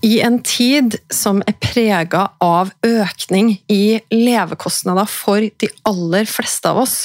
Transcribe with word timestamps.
I 0.00 0.20
en 0.24 0.38
tid 0.42 0.96
som 1.12 1.42
er 1.44 1.56
prega 1.60 2.22
av 2.40 2.70
økning 2.86 3.52
i 3.68 4.00
levekostnader 4.14 5.08
for 5.10 5.44
de 5.44 5.68
aller 5.88 6.28
fleste 6.28 6.70
av 6.72 6.80
oss, 6.86 6.96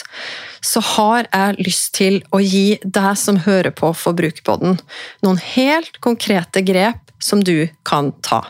så 0.63 0.81
har 0.95 1.27
jeg 1.27 1.66
lyst 1.67 1.91
til 1.98 2.22
å 2.31 2.39
gi 2.39 2.80
deg 2.84 3.12
som 3.20 3.41
hører 3.44 3.76
på 3.76 3.91
Forbrukerpodden, 4.00 4.80
noen 5.27 5.41
helt 5.44 6.00
konkrete 6.03 6.63
grep 6.66 7.12
som 7.20 7.44
du 7.44 7.67
kan 7.84 8.13
ta. 8.23 8.45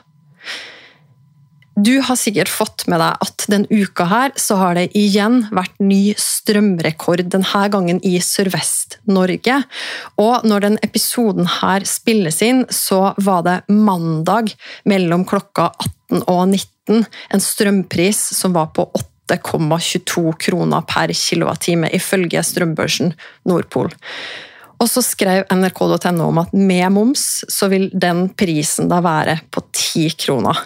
Du 1.76 2.00
har 2.00 2.16
sikkert 2.16 2.48
fått 2.48 2.86
med 2.88 3.02
deg 3.04 3.24
at 3.26 3.46
denne 3.52 3.68
uka 3.68 4.06
her 4.08 4.32
så 4.40 4.56
har 4.62 4.78
det 4.78 4.86
igjen 4.96 5.42
vært 5.52 5.76
ny 5.84 6.14
strømrekord, 6.16 7.26
denne 7.34 7.64
gangen 7.74 8.00
i 8.00 8.14
Sørvest-Norge. 8.24 9.58
Og 10.24 10.48
når 10.48 10.64
den 10.64 10.80
episoden 10.88 11.50
her 11.58 11.84
spilles 11.90 12.40
inn, 12.46 12.64
så 12.72 13.12
var 13.20 13.44
det 13.44 13.58
mandag 13.68 14.54
mellom 14.88 15.28
klokka 15.28 15.74
18 16.08 16.24
og 16.24 16.42
19 16.48 17.04
en 17.36 17.44
strømpris 17.44 18.24
som 18.38 18.56
var 18.56 18.72
på 18.78 18.88
8,22 19.28 20.32
kroner 20.48 20.86
per 20.88 21.12
kilowattime, 21.12 21.92
ifølge 21.92 22.44
strømbørsen 22.46 23.12
Nordpol. 23.50 23.92
Og 24.82 24.90
så 24.92 25.02
skrev 25.06 25.46
nrk.no 25.54 26.28
om 26.28 26.42
at 26.42 26.54
med 26.56 26.88
moms 26.92 27.46
så 27.52 27.70
vil 27.72 27.88
den 27.94 28.28
prisen 28.38 28.90
da 28.92 29.00
være 29.06 29.38
på 29.54 29.64
10 29.72 30.16
kroner. 30.26 30.60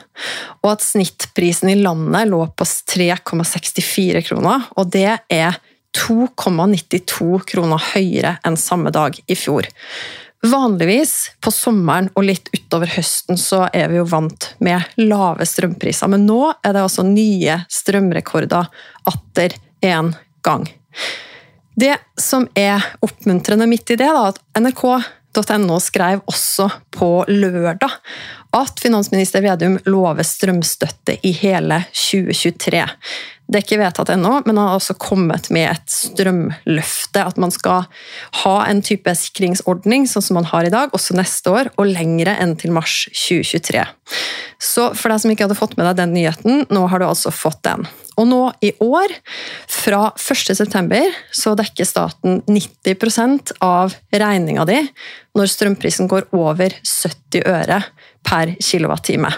Og 0.63 0.71
at 0.73 0.85
snittprisen 0.85 1.71
i 1.73 1.77
landet 1.79 2.31
lå 2.31 2.41
på 2.57 2.65
3,64 2.65 4.23
kroner, 4.29 4.65
og 4.77 4.89
det 4.95 5.19
er 5.29 5.59
2,92 5.97 7.45
kroner 7.49 7.85
høyere 7.93 8.35
enn 8.45 8.57
samme 8.59 8.93
dag 8.93 9.17
i 9.27 9.37
fjor. 9.37 9.69
Vanligvis 10.39 11.13
på 11.43 11.51
sommeren 11.51 12.07
og 12.15 12.23
litt 12.29 12.47
utover 12.53 12.87
høsten 12.93 13.39
så 13.39 13.65
er 13.75 13.89
vi 13.91 13.99
jo 13.99 14.05
vant 14.07 14.53
med 14.63 15.01
lave 15.01 15.47
strømpriser, 15.49 16.07
men 16.11 16.23
nå 16.29 16.53
er 16.63 16.75
det 16.75 16.85
altså 16.85 17.03
nye 17.03 17.57
strømrekorder 17.67 18.69
atter 19.11 19.57
en 19.83 20.13
gang. 20.45 20.69
Det 21.75 21.95
som 22.19 22.47
er 22.57 22.83
oppmuntrende 23.05 23.67
midt 23.69 23.93
i 23.93 23.99
det, 23.99 24.07
er 24.09 24.31
at 24.31 24.39
nrk.no 24.59 25.79
skrev 25.83 26.23
også 26.27 26.69
på 26.95 27.11
lørdag 27.29 27.99
at 28.57 28.81
finansminister 28.81 29.43
Vedum 29.45 29.77
lover 29.85 30.25
strømstøtte 30.25 31.19
i 31.23 31.33
hele 31.37 31.83
2023. 31.93 32.85
Det 33.49 33.57
er 33.57 33.63
ikke 33.65 33.79
vedtatt 33.81 34.11
ennå, 34.13 34.35
men 34.45 34.59
han 34.59 34.67
har 34.69 34.75
også 34.77 34.93
kommet 35.01 35.47
med 35.49 35.71
et 35.71 35.89
strømløfte. 35.89 37.23
At 37.25 37.39
man 37.41 37.49
skal 37.49 37.87
ha 38.43 38.55
en 38.69 38.83
type 38.85 39.09
sikringsordning 39.17 40.05
sånn 40.09 40.21
som 40.21 40.37
man 40.37 40.45
har 40.51 40.67
i 40.67 40.73
dag, 40.73 40.93
også 40.93 41.17
neste 41.17 41.49
år, 41.49 41.71
og 41.81 41.89
lengre 41.89 42.35
enn 42.37 42.53
til 42.61 42.75
mars 42.75 43.07
2023. 43.09 43.81
Så 44.61 44.91
for 44.93 45.09
deg 45.09 45.23
som 45.23 45.33
ikke 45.33 45.47
hadde 45.47 45.57
fått 45.57 45.73
med 45.79 45.89
deg 45.89 45.97
den 45.97 46.13
nyheten, 46.13 46.61
nå 46.69 46.83
har 46.91 47.01
du 47.01 47.07
altså 47.07 47.33
fått 47.33 47.63
den. 47.65 47.87
Og 48.19 48.27
nå 48.29 48.41
i 48.61 48.69
år, 48.85 49.15
fra 49.71 50.11
1.9, 50.13 50.99
så 51.33 51.55
dekker 51.57 51.87
staten 51.87 52.41
90% 52.45 53.55
av 53.65 53.95
regninga 54.11 54.65
di 54.69 54.77
når 55.39 55.49
strømprisen 55.55 56.09
går 56.11 56.27
over 56.37 56.75
70 56.83 57.47
øre 57.49 57.79
per 58.27 58.53
kilowattime. 58.61 59.31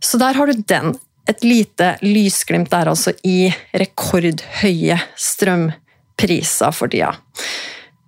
Så 0.00 0.20
der 0.22 0.38
har 0.38 0.48
du 0.48 0.64
den. 0.70 0.94
Et 1.28 1.44
lite 1.44 1.92
lysglimt 2.04 2.70
der 2.72 2.88
altså 2.88 3.12
i 3.26 3.50
rekordhøye 3.76 4.96
strømpriser 5.16 6.72
for 6.74 6.90
tida. 6.92 7.12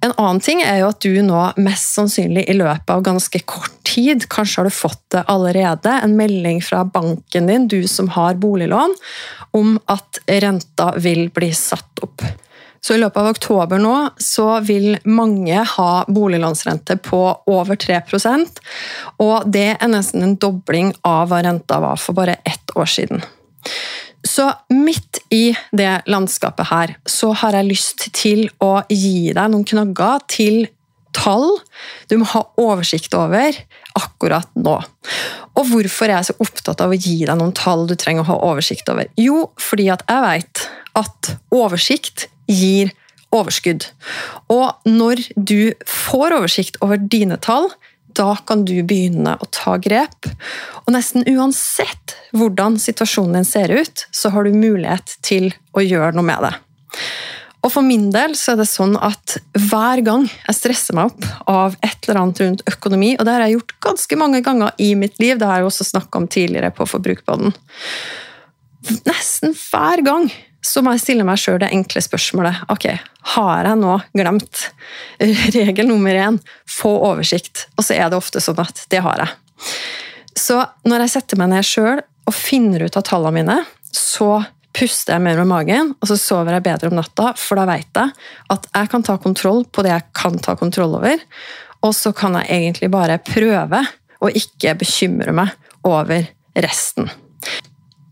En 0.01 0.15
annen 0.17 0.41
ting 0.41 0.63
er 0.65 0.79
jo 0.81 0.89
at 0.89 1.05
du 1.05 1.19
nå 1.21 1.41
mest 1.61 1.93
sannsynlig 1.93 2.47
i 2.49 2.57
løpet 2.57 2.89
av 2.95 3.03
ganske 3.05 3.43
kort 3.45 3.75
tid, 3.85 4.25
kanskje 4.33 4.63
har 4.63 4.71
du 4.71 4.73
fått 4.73 5.03
det 5.13 5.27
allerede, 5.29 5.93
en 5.93 6.17
melding 6.17 6.63
fra 6.65 6.87
banken 6.89 7.51
din, 7.51 7.67
du 7.69 7.85
som 7.89 8.09
har 8.17 8.39
boliglån, 8.41 8.95
om 9.57 9.75
at 9.93 10.23
renta 10.41 10.95
vil 10.97 11.27
bli 11.35 11.51
satt 11.57 12.01
opp. 12.07 12.25
Så 12.81 12.97
i 12.97 13.01
løpet 13.01 13.21
av 13.21 13.31
oktober 13.35 13.81
nå 13.83 13.95
så 14.21 14.49
vil 14.65 14.95
mange 15.05 15.65
ha 15.75 15.91
boliglånsrente 16.09 16.97
på 17.05 17.21
over 17.53 17.77
3% 17.77 18.63
og 19.21 19.51
det 19.53 19.69
er 19.77 19.93
nesten 19.93 20.25
en 20.25 20.39
dobling 20.41 20.95
av 21.07 21.29
hva 21.31 21.43
renta 21.45 21.81
var 21.83 22.01
for 22.01 22.17
bare 22.17 22.39
ett 22.49 22.77
år 22.77 22.89
siden. 22.89 23.23
Så 24.27 24.51
midt 24.73 25.21
i 25.33 25.55
det 25.73 26.03
landskapet 26.11 26.69
her, 26.69 26.97
så 27.09 27.33
har 27.41 27.57
jeg 27.57 27.69
lyst 27.71 28.11
til 28.17 28.47
å 28.61 28.81
gi 28.89 29.33
deg 29.37 29.53
noen 29.53 29.65
knagger 29.69 30.25
til 30.29 30.67
tall 31.17 31.57
du 32.11 32.17
må 32.21 32.29
ha 32.33 32.43
oversikt 32.61 33.15
over 33.19 33.57
akkurat 33.99 34.49
nå. 34.55 34.77
Og 35.59 35.71
hvorfor 35.73 36.09
er 36.09 36.21
jeg 36.21 36.31
så 36.31 36.37
opptatt 36.45 36.83
av 36.85 36.93
å 36.93 36.99
gi 36.99 37.25
deg 37.25 37.39
noen 37.39 37.55
tall 37.57 37.87
du 37.91 37.97
trenger 37.99 38.25
å 38.25 38.31
ha 38.31 38.39
oversikt 38.53 38.91
over? 38.93 39.09
Jo, 39.19 39.49
fordi 39.61 39.89
at 39.93 40.05
jeg 40.09 40.27
vet 40.27 40.67
at 41.01 41.33
oversikt 41.55 42.29
gir 42.51 42.91
overskudd. 43.35 43.87
Og 44.51 44.89
når 44.89 45.23
du 45.37 45.73
får 45.87 46.37
oversikt 46.41 46.81
over 46.85 47.01
dine 47.01 47.39
tall, 47.43 47.71
da 48.19 48.35
kan 48.47 48.65
du 48.67 48.75
begynne 48.83 49.37
å 49.39 49.49
ta 49.55 49.77
grep. 49.79 50.29
Og 50.85 50.95
nesten 50.95 51.27
uansett 51.31 52.17
hvordan 52.35 52.79
situasjonen 52.83 53.41
din 53.41 53.49
ser 53.49 53.71
ut, 53.71 54.07
så 54.11 54.33
har 54.35 54.47
du 54.47 54.57
mulighet 54.57 55.15
til 55.27 55.53
å 55.77 55.85
gjøre 55.85 56.17
noe 56.17 56.27
med 56.27 56.49
det. 56.49 56.55
Og 57.61 57.69
For 57.75 57.85
min 57.85 58.09
del 58.13 58.35
så 58.41 58.55
er 58.55 58.63
det 58.63 58.71
sånn 58.71 58.95
at 59.05 59.37
hver 59.69 60.01
gang 60.05 60.25
jeg 60.31 60.57
stresser 60.57 60.97
meg 60.97 61.11
opp 61.13 61.51
av 61.51 61.77
et 61.85 62.09
eller 62.09 62.23
annet 62.23 62.41
rundt 62.41 62.65
økonomi, 62.73 63.13
og 63.19 63.27
det 63.29 63.35
har 63.37 63.45
jeg 63.45 63.59
gjort 63.59 63.75
ganske 63.85 64.19
mange 64.21 64.41
ganger 64.47 64.73
i 64.81 64.95
mitt 64.97 65.21
liv, 65.21 65.37
det 65.37 65.49
har 65.49 65.61
jeg 65.61 65.69
også 65.69 65.91
snakka 65.93 66.23
om 66.23 66.29
tidligere 66.31 66.73
på 66.75 66.89
Forbrukerpodden 66.89 67.53
Nesten 69.05 69.53
hver 69.53 70.01
gang 70.07 70.31
så 70.61 70.83
må 70.85 70.93
jeg 70.95 71.03
stille 71.05 71.25
meg 71.27 71.41
sjøl 71.41 71.59
det 71.63 71.71
enkle 71.73 72.03
spørsmålet 72.05 72.67
ok, 72.73 72.87
har 73.35 73.69
jeg 73.69 73.81
nå 73.81 73.97
glemt 74.17 74.67
regel 75.57 75.89
nummer 75.89 76.17
én 76.17 76.39
få 76.69 76.93
oversikt? 77.11 77.67
Og 77.77 77.87
så 77.87 77.97
er 77.97 78.11
det 78.11 78.21
ofte 78.21 78.43
sånn 78.45 78.61
at 78.61 78.85
det 78.93 79.03
har 79.05 79.25
jeg. 79.25 79.71
Så 80.39 80.61
når 80.89 81.05
jeg 81.05 81.15
setter 81.17 81.41
meg 81.41 81.53
ned 81.53 81.67
sjøl 81.67 82.01
og 82.01 82.37
finner 82.37 82.85
ut 82.87 82.97
av 82.97 83.07
tallene 83.09 83.41
mine, 83.41 83.59
så 83.91 84.43
puster 84.77 85.17
jeg 85.17 85.25
mer 85.25 85.41
med 85.41 85.51
magen, 85.51 85.95
og 85.99 86.11
så 86.11 86.17
sover 86.21 86.55
jeg 86.57 86.67
bedre 86.69 86.91
om 86.93 86.99
natta, 87.01 87.33
for 87.39 87.59
da 87.59 87.67
vet 87.73 87.89
jeg 87.97 88.13
at 88.55 88.69
jeg 88.71 88.91
kan 88.93 89.07
ta 89.07 89.17
kontroll 89.23 89.65
på 89.67 89.83
det 89.85 89.93
jeg 89.93 90.07
kan 90.17 90.39
ta 90.39 90.55
kontroll 90.61 90.95
over, 91.01 91.25
og 91.81 91.97
så 91.97 92.13
kan 92.17 92.37
jeg 92.39 92.53
egentlig 92.55 92.91
bare 92.93 93.19
prøve 93.25 93.83
å 94.21 94.31
ikke 94.37 94.77
bekymre 94.79 95.35
meg 95.35 95.57
over 95.89 96.29
resten. 96.61 97.09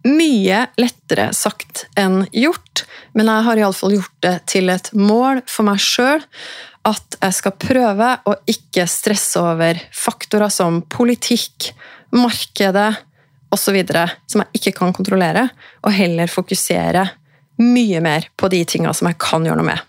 Mye 0.08 0.64
lettere 0.80 1.30
sagt 1.36 1.86
enn 1.98 2.22
gjort, 2.32 2.84
men 3.18 3.28
jeg 3.28 3.46
har 3.48 3.60
iallfall 3.60 3.96
gjort 3.98 4.16
det 4.24 4.34
til 4.48 4.72
et 4.72 4.90
mål 4.96 5.42
for 5.50 5.68
meg 5.68 5.82
sjøl 5.82 6.22
at 6.88 7.18
jeg 7.18 7.36
skal 7.36 7.56
prøve 7.60 8.12
å 8.28 8.34
ikke 8.48 8.86
stresse 8.88 9.40
over 9.42 9.80
faktorer 9.92 10.52
som 10.52 10.80
politikk, 10.88 11.72
markedet 12.14 12.94
osv. 13.52 13.76
som 14.30 14.44
jeg 14.44 14.60
ikke 14.60 14.74
kan 14.80 14.94
kontrollere, 14.96 15.48
og 15.84 15.92
heller 15.92 16.30
fokusere 16.30 17.04
mye 17.58 18.00
mer 18.04 18.28
på 18.38 18.48
de 18.52 18.62
tinga 18.68 18.94
som 18.94 19.10
jeg 19.10 19.18
kan 19.20 19.44
gjøre 19.44 19.60
noe 19.60 19.72
med. 19.72 19.84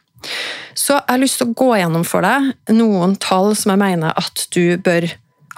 Så 0.75 0.95
jeg 0.97 1.11
har 1.11 1.21
lyst 1.21 1.39
til 1.39 1.49
å 1.49 1.57
gå 1.57 1.69
gjennom 1.77 2.05
for 2.07 2.25
deg 2.25 2.75
noen 2.75 3.15
tall 3.21 3.53
som 3.57 3.73
jeg 3.73 3.81
mener 3.81 4.15
at 4.19 4.45
du 4.55 4.75
bør 4.83 5.07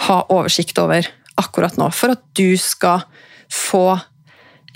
ha 0.07 0.21
oversikt 0.33 0.79
over 0.81 1.07
akkurat 1.41 1.77
nå, 1.79 1.87
for 1.93 2.13
at 2.13 2.23
du 2.37 2.57
skal 2.59 3.05
få 3.51 3.85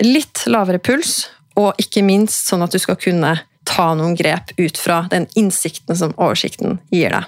litt 0.02 0.44
lavere 0.46 0.80
puls, 0.82 1.28
og 1.56 1.78
ikke 1.80 2.04
minst 2.04 2.50
sånn 2.50 2.64
at 2.64 2.74
du 2.74 2.80
skal 2.82 2.98
kunne 3.00 3.38
ta 3.66 3.86
noen 3.98 4.14
grep 4.18 4.52
ut 4.60 4.78
fra 4.78 5.04
den 5.10 5.26
innsikten 5.34 5.96
som 5.98 6.14
oversikten 6.16 6.78
gir 6.92 7.14
deg. 7.14 7.26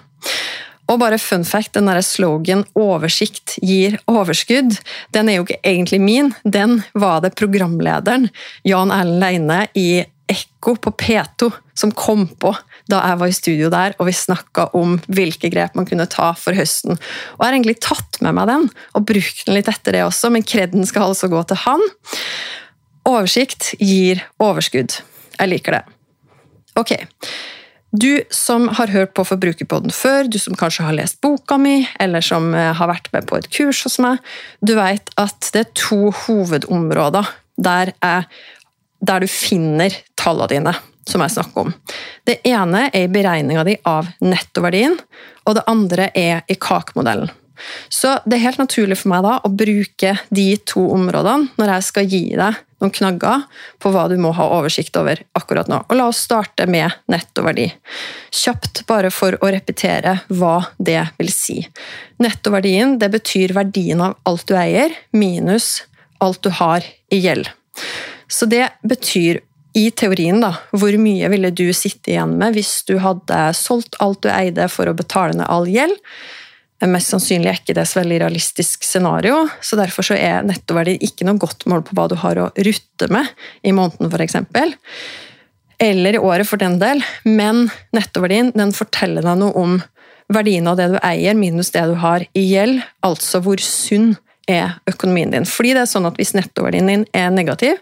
Og 0.88 1.00
bare 1.02 1.18
fun 1.20 1.44
fact, 1.44 1.74
den 1.76 1.88
der 1.90 2.00
slogan 2.00 2.64
'oversikt 2.72 3.58
gir 3.60 3.98
overskudd', 4.08 4.80
den 5.12 5.28
er 5.28 5.36
jo 5.36 5.44
ikke 5.44 5.60
egentlig 5.62 6.00
min. 6.00 6.34
Den 6.44 6.82
var 6.94 7.20
det 7.20 7.36
programlederen 7.36 8.30
Jan 8.64 8.90
Erlend 8.90 9.20
Leine 9.20 9.68
i 9.74 10.04
Ekko 10.28 10.74
på 10.82 10.92
P2 11.00 11.50
som 11.78 11.92
kom 11.94 12.26
på 12.40 12.52
da 12.90 13.00
jeg 13.04 13.20
var 13.20 13.30
i 13.30 13.36
studio 13.36 13.70
der 13.72 13.94
og 13.98 14.08
vi 14.08 14.14
snakka 14.16 14.68
om 14.78 14.96
hvilke 15.06 15.50
grep 15.52 15.76
man 15.78 15.88
kunne 15.88 16.08
ta 16.10 16.30
for 16.38 16.56
høsten. 16.56 16.96
Og 16.96 17.42
Jeg 17.42 17.46
har 17.46 17.56
egentlig 17.56 17.78
tatt 17.84 18.20
med 18.24 18.36
meg 18.38 18.48
den 18.50 18.70
og 18.94 19.06
brukt 19.08 19.44
den 19.46 19.58
litt 19.58 19.70
etter 19.72 19.96
det 19.96 20.06
også, 20.06 20.32
men 20.34 20.46
kreden 20.46 20.88
skal 20.88 21.10
altså 21.10 21.30
gå 21.32 21.42
til 21.48 21.62
han. 21.64 21.84
Oversikt 23.08 23.72
gir 23.80 24.24
overskudd. 24.42 25.00
Jeg 25.38 25.52
liker 25.52 25.78
det. 25.78 25.84
Ok. 26.78 26.96
Du 27.90 28.20
som 28.30 28.66
har 28.76 28.92
hørt 28.92 29.14
på 29.16 29.24
Forbrukerpodden 29.24 29.92
før, 29.94 30.28
du 30.28 30.36
som 30.40 30.56
kanskje 30.58 30.84
har 30.84 30.96
lest 30.96 31.22
boka 31.24 31.56
mi, 31.56 31.86
eller 32.00 32.20
som 32.24 32.50
eh, 32.52 32.74
har 32.76 32.90
vært 32.90 33.08
med 33.14 33.24
på 33.30 33.38
et 33.38 33.48
kurs 33.48 33.80
hos 33.86 33.96
meg, 34.04 34.20
du 34.60 34.74
vet 34.76 35.08
at 35.16 35.48
det 35.54 35.62
er 35.62 35.70
to 35.78 36.10
hovedområder 36.26 37.30
der, 37.58 37.94
jeg, 37.96 38.26
der 39.00 39.24
du 39.24 39.28
finner 39.30 39.94
tallene 40.18 40.50
dine, 40.52 40.76
som 41.08 41.22
jeg 41.24 41.36
snakker 41.36 41.66
om. 41.66 41.74
Det 42.26 42.40
ene 42.48 42.88
er 42.92 43.06
i 43.06 43.12
beregninga 43.12 43.64
di 43.68 43.76
av 43.88 44.10
nettoverdien, 44.24 44.98
og 45.48 45.58
det 45.58 45.66
andre 45.70 46.10
er 46.18 46.42
i 46.48 46.58
KAK-modellen. 46.60 47.30
Så 47.90 48.18
det 48.24 48.38
er 48.38 48.46
helt 48.46 48.60
naturlig 48.60 49.00
for 49.00 49.10
meg 49.12 49.24
da 49.26 49.38
å 49.42 49.50
bruke 49.50 50.14
de 50.30 50.48
to 50.68 50.84
områdene 50.94 51.58
når 51.58 51.72
jeg 51.72 51.86
skal 51.88 52.10
gi 52.12 52.24
deg 52.38 52.58
noen 52.78 52.92
knagger 52.94 53.46
på 53.82 53.90
hva 53.90 54.04
du 54.10 54.14
må 54.22 54.30
ha 54.36 54.46
oversikt 54.54 54.96
over 55.00 55.18
akkurat 55.38 55.70
nå. 55.70 55.80
Og 55.88 55.98
la 55.98 56.06
oss 56.10 56.20
starte 56.28 56.68
med 56.70 56.94
nettoverdi. 57.10 57.66
Kjapt, 58.30 58.84
bare 58.86 59.10
for 59.14 59.34
å 59.42 59.50
repetere 59.50 60.20
hva 60.30 60.60
det 60.78 61.00
vil 61.18 61.32
si. 61.34 61.58
Nettoverdien 62.22 62.98
det 63.02 63.10
betyr 63.16 63.56
verdien 63.56 64.04
av 64.06 64.14
alt 64.28 64.46
du 64.46 64.54
eier, 64.58 64.94
minus 65.10 65.80
alt 66.22 66.42
du 66.46 66.52
har 66.54 66.86
i 67.10 67.18
gjeld. 67.22 67.50
Så 68.28 68.46
det 68.46 68.66
betyr 68.86 69.40
i 69.78 69.88
teorien, 69.94 70.40
da, 70.42 70.54
hvor 70.74 70.94
mye 71.00 71.28
ville 71.30 71.50
du 71.54 71.68
sitte 71.76 72.12
igjen 72.12 72.34
med 72.40 72.56
hvis 72.56 72.80
du 72.88 72.96
hadde 73.02 73.38
solgt 73.56 73.98
alt 74.02 74.22
du 74.24 74.30
eide 74.32 74.66
for 74.72 74.90
å 74.90 74.96
betale 74.96 75.36
ned 75.38 75.48
all 75.48 75.68
gjeld? 75.70 75.96
Mest 76.86 77.10
sannsynlig 77.10 77.50
er 77.50 77.58
ikke 77.58 77.74
det 77.74 77.88
så 77.90 77.98
veldig 77.98 78.20
realistisk 78.22 78.84
scenario, 78.86 79.48
så 79.60 79.78
derfor 79.80 80.06
så 80.06 80.14
er 80.14 80.46
nettoverdi 80.46 80.94
ikke 81.02 81.26
noe 81.26 81.40
godt 81.42 81.66
mål 81.70 81.82
på 81.86 81.96
hva 81.98 82.06
du 82.10 82.14
har 82.22 82.38
å 82.38 82.50
rutte 82.54 83.08
med 83.10 83.32
i 83.66 83.74
måneden, 83.74 84.12
f.eks. 84.12 84.36
Eller 85.82 86.14
i 86.14 86.22
året, 86.22 86.46
for 86.46 86.58
den 86.58 86.78
del. 86.78 87.02
Men 87.26 87.66
nettoverdien 87.94 88.52
den 88.54 88.74
forteller 88.74 89.26
deg 89.26 89.42
noe 89.42 89.58
om 89.58 89.76
verdien 90.30 90.70
av 90.70 90.78
det 90.78 90.88
du 90.94 90.98
eier, 91.02 91.34
minus 91.38 91.72
det 91.74 91.82
du 91.90 91.96
har 91.98 92.22
i 92.36 92.46
gjeld, 92.46 92.82
altså 93.06 93.42
hvor 93.42 93.62
sunn 93.62 94.14
er 94.48 94.78
økonomien 94.90 95.32
din. 95.32 95.46
Fordi 95.48 95.74
det 95.76 95.84
er 95.84 95.90
sånn 95.90 96.08
at 96.08 96.16
Hvis 96.18 96.34
nettoverdien 96.34 96.88
din 96.90 97.04
er 97.16 97.30
negativ, 97.30 97.78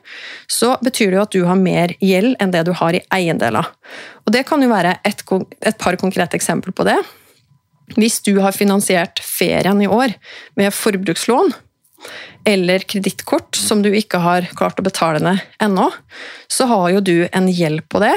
så 0.50 0.74
betyr 0.84 1.12
det 1.12 1.18
jo 1.18 1.24
at 1.24 1.36
du 1.36 1.44
har 1.48 1.60
mer 1.60 1.94
gjeld 2.02 2.36
enn 2.42 2.52
det 2.54 2.66
du 2.66 2.72
har 2.76 2.96
i 2.96 3.04
eiendeler. 3.14 3.70
Og 4.26 4.32
Det 4.34 4.46
kan 4.48 4.62
jo 4.62 4.72
være 4.72 4.98
et, 5.04 5.22
et 5.62 5.78
par 5.78 5.96
konkrete 5.96 6.36
eksempler 6.36 6.74
på 6.74 6.84
det. 6.84 6.98
Hvis 7.94 8.18
du 8.26 8.40
har 8.42 8.52
finansiert 8.52 9.22
ferien 9.22 9.80
i 9.82 9.86
år 9.86 10.16
med 10.58 10.74
forbrukslån 10.74 11.54
eller 12.46 12.82
kredittkort 12.86 13.56
som 13.58 13.82
du 13.82 13.90
ikke 13.94 14.20
har 14.22 14.46
klart 14.58 14.78
å 14.78 14.86
betale 14.86 15.22
ned 15.22 15.42
ennå, 15.62 15.88
så 16.50 16.66
har 16.70 16.90
jo 16.94 17.00
du 17.02 17.16
en 17.32 17.48
gjeld 17.50 17.82
på 17.90 18.02
det, 18.02 18.14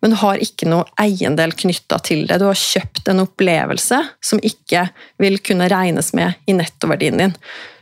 men 0.00 0.14
du 0.14 0.16
har 0.22 0.40
ikke 0.40 0.68
noe 0.68 0.86
eiendel 1.00 1.52
knytta 1.56 1.98
til 2.04 2.24
det. 2.28 2.38
Du 2.40 2.46
har 2.48 2.58
kjøpt 2.58 3.10
en 3.12 3.22
opplevelse 3.24 3.98
som 4.24 4.40
ikke 4.44 4.86
vil 5.20 5.38
kunne 5.44 5.68
regnes 5.70 6.12
med 6.16 6.40
i 6.48 6.56
nettoverdien 6.56 7.20
din. 7.20 7.34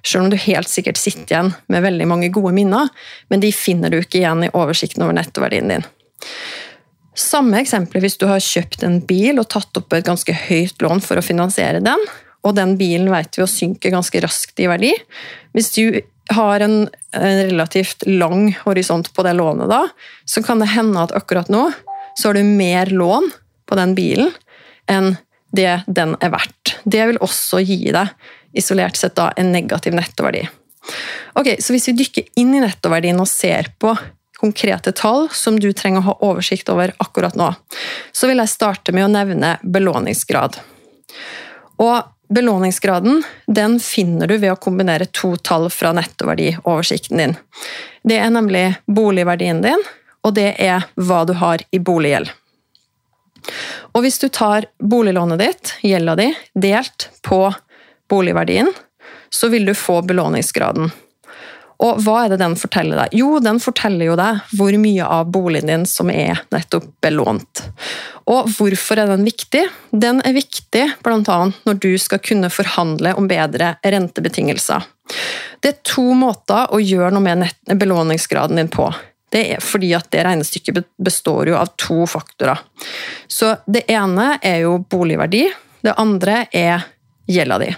Selv 0.02 0.24
om 0.24 0.32
du 0.32 0.38
helt 0.40 0.70
sikkert 0.70 0.98
sitter 0.98 1.26
igjen 1.28 1.52
med 1.70 1.84
veldig 1.84 2.08
mange 2.10 2.30
gode 2.34 2.54
minner, 2.56 2.90
men 3.30 3.42
de 3.44 3.52
finner 3.54 3.92
du 3.92 4.00
ikke 4.00 4.22
igjen 4.22 4.46
i 4.46 4.52
oversikten 4.54 5.06
over 5.06 5.18
nettoverdien 5.18 5.70
din. 5.70 5.86
Samme 7.18 7.58
eksempel 7.62 8.02
hvis 8.02 8.18
du 8.18 8.28
har 8.30 8.42
kjøpt 8.42 8.84
en 8.86 9.00
bil 9.06 9.40
og 9.42 9.50
tatt 9.54 9.78
opp 9.78 9.94
et 9.94 10.06
ganske 10.06 10.34
høyt 10.46 10.82
lån 10.82 11.02
for 11.04 11.18
å 11.18 11.24
finansiere 11.24 11.82
den, 11.82 12.06
og 12.46 12.54
den 12.54 12.76
bilen 12.78 13.10
vet 13.10 13.34
vi 13.34 13.42
å 13.44 13.50
synke 13.50 13.90
ganske 13.92 14.22
raskt 14.22 14.62
i 14.62 14.68
verdi. 14.70 14.92
Hvis 15.54 15.72
du 15.74 16.00
har 16.30 16.62
en, 16.62 16.80
en 17.16 17.42
relativt 17.48 18.04
lang 18.06 18.52
horisont 18.62 19.10
på 19.14 19.24
det 19.26 19.34
lånet, 19.38 19.70
da, 19.70 19.86
så 20.28 20.42
kan 20.44 20.62
det 20.62 20.70
hende 20.74 21.02
at 21.02 21.14
akkurat 21.16 21.50
nå 21.52 21.66
så 22.18 22.28
har 22.28 22.38
du 22.38 22.42
mer 22.42 22.90
lån 22.90 23.30
på 23.68 23.78
den 23.78 23.94
bilen 23.94 24.32
enn 24.90 25.14
det 25.54 25.82
den 25.86 26.16
er 26.20 26.32
verdt. 26.34 26.76
Det 26.84 27.06
vil 27.08 27.20
også 27.24 27.62
gi 27.62 27.92
deg 27.94 28.10
isolert 28.58 28.98
sett 28.98 29.14
da, 29.16 29.30
en 29.36 29.52
negativ 29.52 29.94
nettoverdi. 29.96 30.42
Ok, 31.38 31.54
så 31.60 31.72
Hvis 31.72 31.88
vi 31.88 31.98
dykker 32.00 32.28
inn 32.40 32.54
i 32.56 32.62
nettoverdien 32.64 33.20
og 33.20 33.28
ser 33.28 33.70
på 33.78 33.94
konkrete 34.38 34.92
tall 34.96 35.28
som 35.34 35.58
du 35.60 35.70
trenger 35.72 36.00
å 36.00 36.08
ha 36.08 36.16
oversikt 36.30 36.70
over 36.72 36.94
akkurat 37.02 37.36
nå, 37.38 37.52
så 38.12 38.30
vil 38.30 38.40
jeg 38.42 38.54
starte 38.54 38.94
med 38.94 39.06
å 39.06 39.12
nevne 39.12 39.56
belåningsgrad. 39.62 40.58
Og 41.78 42.14
Belåningsgraden 42.28 43.22
den 43.46 43.78
finner 43.80 44.28
du 44.28 44.34
ved 44.36 44.52
å 44.52 44.60
kombinere 44.60 45.06
to 45.16 45.30
tall 45.40 45.70
fra 45.72 45.94
nettoverdioversikten 45.96 47.22
din. 47.22 47.32
Det 48.04 48.18
er 48.20 48.28
nemlig 48.28 48.64
boligverdien 48.84 49.62
din, 49.64 49.84
og 50.26 50.34
det 50.36 50.52
er 50.62 50.86
hva 50.96 51.22
du 51.28 51.34
har 51.38 51.62
i 51.70 51.80
boliggjeld. 51.80 52.30
Og 53.96 54.04
hvis 54.04 54.18
du 54.20 54.28
tar 54.28 54.68
boliglånet 54.82 55.40
ditt, 55.40 55.74
gjelda 55.86 56.16
di, 56.18 56.30
delt 56.54 57.08
på 57.24 57.46
boligverdien, 58.10 58.70
så 59.30 59.48
vil 59.52 59.68
du 59.68 59.74
få 59.76 60.00
belåningsgraden. 60.02 60.90
Og 61.78 62.00
hva 62.02 62.24
er 62.24 62.32
det 62.32 62.40
den 62.40 62.56
forteller 62.58 62.98
deg? 63.04 63.12
Jo, 63.20 63.36
den 63.38 63.60
forteller 63.62 64.08
jo 64.08 64.16
deg 64.18 64.40
hvor 64.58 64.74
mye 64.82 65.06
av 65.06 65.28
boligen 65.30 65.70
din 65.70 65.84
som 65.86 66.10
er 66.10 66.40
nettopp 66.50 66.88
belånt. 67.04 67.62
Og 68.28 68.48
hvorfor 68.56 68.98
er 68.98 69.12
den 69.12 69.22
viktig? 69.28 69.62
Den 69.94 70.18
er 70.26 70.34
viktig 70.34 70.84
bl.a. 71.06 71.38
når 71.68 71.78
du 71.78 71.92
skal 72.02 72.22
kunne 72.24 72.50
forhandle 72.50 73.14
om 73.14 73.30
bedre 73.30 73.76
rentebetingelser. 73.86 74.88
Det 75.62 75.70
er 75.70 75.78
to 75.86 76.10
måter 76.18 76.66
å 76.74 76.82
gjøre 76.82 77.12
noe 77.14 77.24
med 77.24 77.78
belåningsgraden 77.78 78.58
din 78.58 78.72
på. 78.74 78.90
Det 79.32 79.44
er 79.54 79.64
fordi 79.64 79.92
at 79.96 80.08
det 80.14 80.24
regnestykket 80.24 80.80
består 81.04 81.50
jo 81.50 81.58
av 81.58 81.74
to 81.80 82.06
faktorer. 82.08 82.60
Så 83.28 83.54
det 83.66 83.84
ene 83.92 84.38
er 84.42 84.62
jo 84.64 84.78
boligverdi, 84.80 85.44
det 85.84 85.96
andre 86.00 86.46
er 86.54 86.86
gjelda 87.28 87.60
di. 87.62 87.70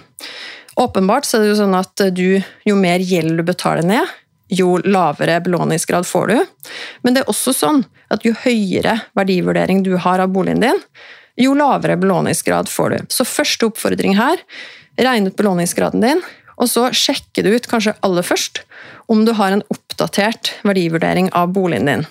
Åpenbart 0.79 1.27
så 1.27 1.37
er 1.37 1.43
det 1.43 1.51
jo 1.51 1.59
sånn 1.59 1.77
at 1.77 2.03
du, 2.15 2.41
jo 2.65 2.75
mer 2.79 3.03
gjeld 3.03 3.35
du 3.37 3.45
betaler 3.45 3.85
ned, 3.85 4.17
jo 4.51 4.77
lavere 4.83 5.39
belåningsgrad 5.43 6.07
får 6.07 6.31
du. 6.31 6.37
Men 7.03 7.15
det 7.15 7.23
er 7.23 7.31
også 7.31 7.53
sånn 7.55 7.83
at 8.11 8.25
jo 8.27 8.33
høyere 8.43 8.97
verdivurdering 9.17 9.83
du 9.83 9.95
har 9.99 10.23
av 10.23 10.31
boligen 10.33 10.63
din, 10.63 10.79
jo 11.39 11.55
lavere 11.55 11.97
belåningsgrad 11.99 12.69
får 12.71 12.95
du. 12.95 13.11
Så 13.11 13.27
første 13.27 13.69
oppfordring 13.71 14.17
her 14.19 14.39
regn 15.01 15.29
ut 15.29 15.37
belåningsgraden 15.39 16.03
din, 16.03 16.23
og 16.61 16.69
så 16.69 16.87
sjekker 16.93 17.45
du 17.45 17.55
ut 17.55 17.69
kanskje 17.69 17.97
aller 18.05 18.25
først 18.25 18.63
om 19.11 19.25
du 19.25 19.33
har 19.35 19.55
en 19.55 19.63
oppdatert 19.73 20.53
verdivurdering 20.67 21.31
av 21.35 21.51
boligen 21.55 21.89
din. 21.89 22.05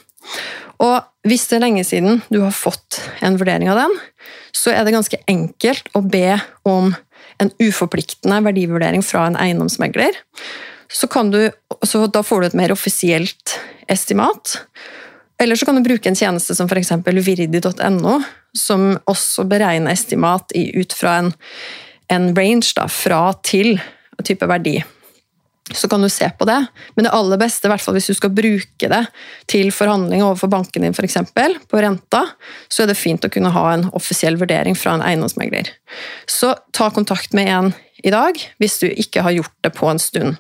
Og 0.81 1.29
hvis 1.29 1.47
det 1.51 1.59
er 1.59 1.65
lenge 1.67 1.85
siden 1.87 2.23
du 2.33 2.41
har 2.43 2.57
fått 2.57 2.99
en 3.25 3.39
vurdering 3.41 3.71
av 3.71 3.83
den, 3.83 3.95
så 4.57 4.73
er 4.75 4.85
det 4.85 4.97
ganske 4.97 5.21
enkelt 5.31 5.91
å 5.97 6.03
be 6.03 6.41
om 6.69 6.95
en 7.41 7.53
uforpliktende 7.61 8.41
verdivurdering 8.45 9.05
fra 9.05 9.27
en 9.29 9.39
eiendomsmegler. 9.41 10.17
Så, 10.91 11.07
du, 11.31 11.43
så 11.87 12.07
da 12.11 12.23
får 12.27 12.41
du 12.41 12.49
et 12.49 12.59
mer 12.59 12.75
offisielt 12.75 13.59
estimat. 13.89 14.59
Eller 15.41 15.57
så 15.57 15.69
kan 15.69 15.79
du 15.79 15.85
bruke 15.87 16.11
en 16.11 16.19
tjeneste 16.19 16.57
som 16.57 16.69
f.eks. 16.69 16.93
virdi.no, 17.07 18.19
som 18.57 18.91
også 19.09 19.47
beregner 19.49 19.95
estimat 19.95 20.53
ut 20.53 20.97
fra 20.97 21.17
en, 21.23 21.33
en 22.13 22.29
range 22.37 22.75
da, 22.77 22.89
fra 22.91 23.31
til 23.47 23.79
type 24.27 24.49
verdi 24.51 24.79
så 25.75 25.89
kan 25.89 26.03
du 26.03 26.09
se 26.09 26.31
på 26.31 26.45
det. 26.45 26.67
Men 26.95 27.07
det 27.07 27.13
aller 27.15 27.39
beste, 27.39 27.69
i 27.69 27.71
hvert 27.71 27.83
fall 27.83 27.95
hvis 27.95 28.11
du 28.11 28.17
skal 28.19 28.33
bruke 28.35 28.91
det 28.91 29.01
til 29.51 29.71
forhandling 29.75 30.25
overfor 30.25 30.51
banken 30.51 30.87
din, 30.87 30.97
f.eks. 30.97 31.19
på 31.71 31.83
renta, 31.83 32.25
så 32.69 32.85
er 32.85 32.91
det 32.91 32.99
fint 32.99 33.25
å 33.25 33.31
kunne 33.33 33.53
ha 33.55 33.67
en 33.75 33.87
offisiell 33.97 34.39
vurdering 34.41 34.79
fra 34.79 34.97
en 34.97 35.05
eiendomsmegler. 35.07 35.71
Så 36.27 36.55
ta 36.77 36.91
kontakt 36.95 37.37
med 37.37 37.53
en 37.55 37.73
i 38.03 38.13
dag, 38.13 38.39
hvis 38.61 38.79
du 38.83 38.89
ikke 38.91 39.25
har 39.27 39.35
gjort 39.37 39.57
det 39.65 39.73
på 39.77 39.89
en 39.91 40.01
stund. 40.03 40.39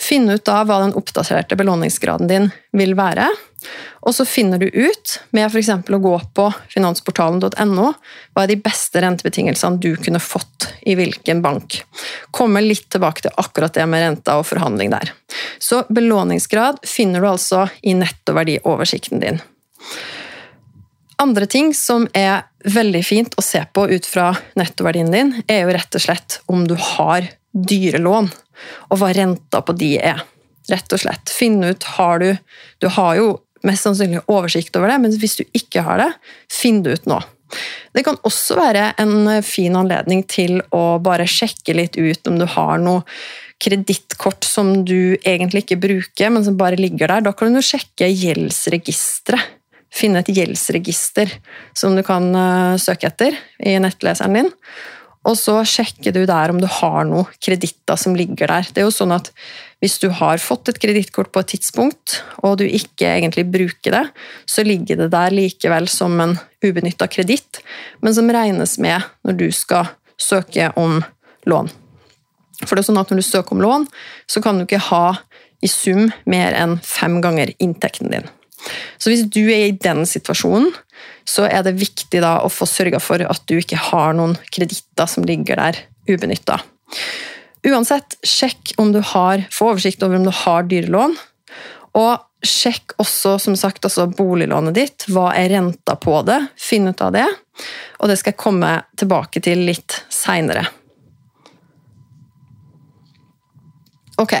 Finn 0.00 0.30
ut 0.30 0.44
da 0.46 0.62
hva 0.64 0.80
den 0.84 0.96
oppdaterte 0.98 1.58
belåningsgraden 1.58 2.30
din 2.30 2.50
vil 2.76 2.96
være. 2.98 3.28
Og 4.08 4.14
så 4.16 4.24
finner 4.24 4.60
du 4.60 4.66
ut, 4.72 5.16
med 5.36 5.50
f.eks. 5.50 5.68
å 5.68 6.00
gå 6.00 6.12
på 6.36 6.46
finansportalen.no, 6.72 7.88
hva 8.32 8.44
er 8.44 8.48
de 8.48 8.56
beste 8.62 9.02
rentebetingelsene 9.04 9.80
du 9.82 9.92
kunne 10.00 10.22
fått 10.22 10.70
i 10.88 10.96
hvilken 10.96 11.42
bank. 11.44 11.82
Kommer 12.32 12.64
litt 12.64 12.88
tilbake 12.92 13.26
til 13.26 13.36
akkurat 13.40 13.76
det 13.76 13.84
med 13.90 14.04
renta 14.04 14.38
og 14.40 14.48
forhandling 14.48 14.94
der. 14.94 15.12
Så 15.60 15.82
belåningsgrad 15.92 16.80
finner 16.88 17.20
du 17.20 17.28
altså 17.34 17.66
i 17.84 17.94
nettoverdioversikten 17.98 19.20
din. 19.20 19.42
Andre 21.20 21.44
ting 21.46 21.74
som 21.76 22.06
er 22.16 22.46
veldig 22.64 23.02
fint 23.04 23.34
å 23.36 23.44
se 23.44 23.60
på 23.74 23.84
ut 23.90 24.06
fra 24.08 24.30
nettoverdien 24.56 25.10
din, 25.12 25.34
er 25.44 25.66
jo 25.66 25.74
rett 25.76 25.98
og 25.98 26.04
slett 26.06 26.38
om 26.48 26.64
du 26.68 26.76
har 26.80 27.28
dyre 27.52 28.00
lån, 28.00 28.30
og 28.88 29.00
hva 29.00 29.10
renta 29.16 29.60
på 29.60 29.74
de 29.76 29.94
er. 30.00 30.22
Rett 30.70 30.92
og 30.94 31.02
slett. 31.02 31.32
Finne 31.32 31.74
ut 31.74 31.84
har 31.96 32.20
du 32.22 32.30
Du 32.80 32.88
har 32.88 33.16
jo 33.18 33.40
mest 33.66 33.84
sannsynlig 33.84 34.22
oversikt 34.32 34.76
over 34.76 34.88
det, 34.88 34.98
men 35.02 35.12
hvis 35.20 35.36
du 35.36 35.44
ikke 35.52 35.84
har 35.84 36.00
det, 36.00 36.08
finn 36.48 36.80
det 36.82 36.96
ut 36.96 37.10
nå. 37.10 37.20
Det 37.92 38.04
kan 38.06 38.16
også 38.24 38.56
være 38.56 38.94
en 39.02 39.42
fin 39.44 39.76
anledning 39.76 40.22
til 40.24 40.62
å 40.72 41.00
bare 41.02 41.28
sjekke 41.28 41.74
litt 41.76 41.98
ut 41.98 42.30
om 42.30 42.38
du 42.40 42.46
har 42.48 42.78
noe 42.80 43.04
kredittkort 43.60 44.46
som 44.46 44.86
du 44.88 45.18
egentlig 45.20 45.66
ikke 45.66 45.82
bruker, 45.82 46.30
men 46.32 46.46
som 46.46 46.56
bare 46.56 46.80
ligger 46.80 47.10
der, 47.10 47.26
da 47.26 47.34
kan 47.36 47.52
du 47.52 47.60
sjekke 47.60 48.08
gjeldsregisteret. 48.08 49.59
Finne 49.90 50.22
et 50.22 50.30
gjeldsregister 50.30 51.32
som 51.76 51.96
du 51.98 52.04
kan 52.06 52.30
uh, 52.34 52.78
søke 52.80 53.10
etter 53.10 53.36
i 53.58 53.76
nettleseren 53.82 54.38
din. 54.38 54.50
Og 55.28 55.36
så 55.36 55.58
sjekker 55.68 56.14
du 56.16 56.22
der 56.28 56.52
om 56.52 56.60
du 56.62 56.66
har 56.70 57.04
noen 57.04 57.28
kreditter 57.44 57.98
som 58.00 58.14
ligger 58.16 58.48
der. 58.48 58.68
Det 58.70 58.80
er 58.80 58.88
jo 58.88 58.94
sånn 58.94 59.12
at 59.16 59.32
Hvis 59.80 59.96
du 59.96 60.10
har 60.12 60.36
fått 60.36 60.68
et 60.68 60.76
kredittkort 60.76 61.30
på 61.32 61.40
et 61.40 61.54
tidspunkt, 61.54 62.18
og 62.44 62.58
du 62.60 62.66
ikke 62.66 63.14
egentlig 63.16 63.46
bruker 63.48 63.94
det, 63.94 64.02
så 64.44 64.60
ligger 64.60 64.98
det 65.00 65.06
der 65.14 65.32
likevel 65.32 65.88
som 65.88 66.20
en 66.20 66.34
ubenytta 66.60 67.08
kreditt, 67.08 67.62
men 68.04 68.12
som 68.12 68.28
regnes 68.28 68.76
med 68.76 69.00
når 69.24 69.38
du 69.40 69.46
skal 69.56 69.88
søke 70.20 70.68
om 70.76 71.00
lån. 71.48 71.72
For 72.66 72.76
det 72.76 72.82
er 72.82 72.90
sånn 72.90 73.00
at 73.00 73.08
Når 73.08 73.22
du 73.22 73.24
søker 73.24 73.56
om 73.56 73.64
lån, 73.64 73.88
så 74.28 74.42
kan 74.44 74.58
du 74.58 74.66
ikke 74.66 74.84
ha 74.90 75.16
i 75.64 75.68
sum 75.68 76.10
mer 76.28 76.52
enn 76.52 76.76
fem 76.84 77.20
ganger 77.24 77.54
inntekten 77.58 78.12
din. 78.12 78.28
Så 79.00 79.12
hvis 79.12 79.24
du 79.32 79.42
er 79.48 79.68
i 79.68 79.76
den 79.76 80.04
situasjonen, 80.08 80.70
så 81.28 81.46
er 81.48 81.64
det 81.66 81.78
viktig 81.80 82.22
da 82.22 82.38
å 82.44 82.50
få 82.52 82.68
sørga 82.68 83.00
for 83.02 83.22
at 83.24 83.42
du 83.48 83.56
ikke 83.58 83.78
har 83.90 84.14
noen 84.18 84.36
kreditter 84.52 85.08
som 85.10 85.26
ligger 85.28 85.60
der 85.60 85.82
ubenytta. 86.10 86.58
Uansett, 87.66 88.16
sjekk 88.24 88.74
om 88.80 88.94
du 88.94 89.00
har, 89.12 89.44
få 89.52 89.74
oversikt 89.74 90.02
over 90.02 90.18
om 90.18 90.26
du 90.26 90.32
har 90.32 90.66
dyrelån. 90.68 91.16
Og 92.00 92.46
sjekk 92.46 92.94
også 93.02 93.36
som 93.42 93.56
sagt, 93.58 93.84
altså 93.84 94.08
boliglånet 94.08 94.76
ditt. 94.76 95.06
Hva 95.12 95.30
er 95.36 95.50
renta 95.52 95.96
på 96.00 96.20
det? 96.26 96.38
Finn 96.60 96.88
ut 96.88 97.02
av 97.04 97.12
det. 97.16 97.26
Og 98.00 98.08
det 98.08 98.16
skal 98.20 98.32
jeg 98.32 98.40
komme 98.40 98.74
tilbake 99.00 99.42
til 99.44 99.66
litt 99.68 100.00
seinere. 100.12 100.64
Ok. 104.20 104.34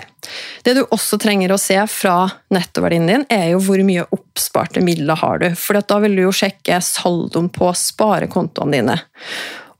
Det 0.62 0.74
du 0.76 0.82
også 0.92 1.16
trenger 1.20 1.54
å 1.54 1.60
se 1.60 1.78
fra 1.88 2.26
nettoverdien 2.52 3.08
din, 3.08 3.24
er 3.32 3.54
jo 3.54 3.62
hvor 3.64 3.80
mye 3.86 4.04
oppsparte 4.12 4.82
midler 4.84 5.16
har 5.22 5.40
du. 5.40 5.48
For 5.56 5.80
da 5.80 6.00
vil 6.04 6.18
du 6.18 6.26
jo 6.26 6.36
sjekke 6.36 6.82
saldoen 6.84 7.48
på 7.54 7.72
sparekontoene 7.76 8.76
dine. 8.76 8.98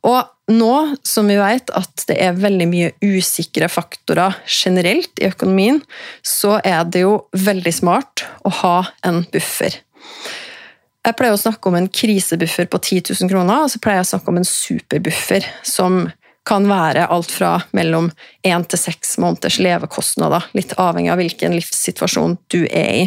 Og 0.09 0.23
nå 0.51 0.75
som 1.07 1.29
vi 1.29 1.37
vet 1.39 1.71
at 1.77 2.07
det 2.09 2.17
er 2.25 2.39
veldig 2.41 2.67
mye 2.71 2.93
usikre 3.05 3.69
faktorer 3.71 4.39
generelt 4.49 5.21
i 5.21 5.29
økonomien, 5.29 5.83
så 6.25 6.57
er 6.65 6.87
det 6.89 7.05
jo 7.05 7.19
veldig 7.37 7.75
smart 7.75 8.25
å 8.49 8.55
ha 8.63 8.77
en 9.07 9.23
buffer. 9.33 9.77
Jeg 11.01 11.17
pleier 11.17 11.37
å 11.37 11.41
snakke 11.41 11.69
om 11.69 11.77
en 11.79 11.89
krisebuffer 11.93 12.67
på 12.73 12.81
10 12.81 13.13
000 13.23 13.31
kroner, 13.33 13.65
og 13.65 13.71
så 13.73 13.81
pleier 13.81 14.01
jeg 14.01 14.09
å 14.09 14.13
snakke 14.15 14.33
om 14.33 14.41
en 14.41 14.49
superbuffer 14.49 15.47
som 15.65 16.03
kan 16.49 16.67
være 16.69 17.07
alt 17.13 17.31
fra 17.33 17.57
mellom 17.77 18.09
én 18.47 18.65
til 18.69 18.81
seks 18.81 19.17
måneders 19.23 19.61
levekostnader, 19.63 20.49
litt 20.57 20.75
avhengig 20.81 21.13
av 21.13 21.21
hvilken 21.21 21.55
livssituasjon 21.57 22.39
du 22.53 22.63
er 22.65 22.91
i. 23.05 23.07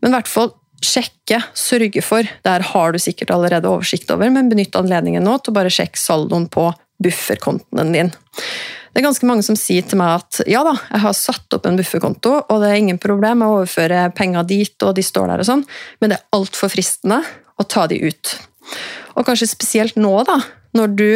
Men 0.00 0.12
i 0.12 0.16
hvert 0.18 0.30
fall 0.30 0.52
sjekke, 0.84 1.40
sørge 1.56 2.02
for, 2.04 2.28
der 2.44 2.64
har 2.72 2.92
du 2.92 3.00
sikkert 3.00 3.32
allerede 3.34 3.70
oversikt 3.70 4.10
over, 4.12 4.30
men 4.30 4.50
benytt 4.52 4.76
anledningen 4.76 5.24
nå 5.24 5.38
til 5.40 5.54
å 5.54 5.58
bare 5.58 5.72
sjekke 5.72 5.98
saldoen 5.98 6.48
på 6.52 6.68
bufferkontoen 7.02 7.94
din. 7.96 8.12
Det 8.96 9.02
er 9.02 9.04
ganske 9.04 9.28
mange 9.28 9.44
som 9.44 9.58
sier 9.60 9.84
til 9.84 10.00
meg 10.00 10.22
at 10.22 10.38
ja 10.48 10.62
da, 10.64 10.72
jeg 10.88 11.02
har 11.02 11.16
satt 11.16 11.56
opp 11.56 11.66
en 11.68 11.76
bufferkonto, 11.76 12.30
og 12.48 12.62
det 12.62 12.70
er 12.70 12.78
ingen 12.80 13.00
problem 13.00 13.44
å 13.44 13.50
overføre 13.58 14.06
penger 14.16 14.46
dit, 14.48 14.76
og 14.84 14.94
de 14.96 15.04
står 15.04 15.32
der 15.32 15.42
og 15.42 15.48
sånn, 15.50 15.64
men 16.00 16.12
det 16.12 16.20
er 16.20 16.38
altfor 16.38 16.72
fristende 16.72 17.20
å 17.56 17.66
ta 17.68 17.84
de 17.90 17.98
ut. 18.06 18.36
Og 19.16 19.26
kanskje 19.28 19.50
spesielt 19.50 19.98
nå, 20.00 20.14
da, 20.28 20.38
når 20.76 20.96
du 20.96 21.10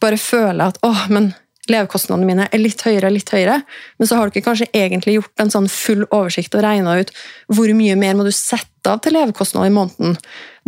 bare 0.00 0.20
føler 0.20 0.70
at 0.70 0.80
åh, 0.86 1.06
men 1.12 1.32
levekostnadene 1.70 2.26
mine 2.26 2.46
er 2.50 2.62
litt 2.62 2.82
høyere, 2.86 3.10
litt 3.12 3.30
høyere, 3.34 3.60
men 3.98 4.08
så 4.08 4.16
har 4.16 4.26
du 4.26 4.34
ikke 4.34 4.48
kanskje 4.48 4.70
egentlig 4.76 5.18
gjort 5.18 5.42
en 5.42 5.52
sånn 5.52 5.68
full 5.70 6.06
oversikt 6.08 6.56
og 6.56 6.64
regna 6.64 6.96
ut 7.00 7.12
hvor 7.52 7.70
mye 7.76 7.98
mer 8.00 8.16
må 8.18 8.26
du 8.26 8.32
sette 8.34 8.90
av 8.90 9.02
til 9.04 9.14
levekostnader 9.14 9.68
i 9.68 9.74
måneden. 9.74 10.16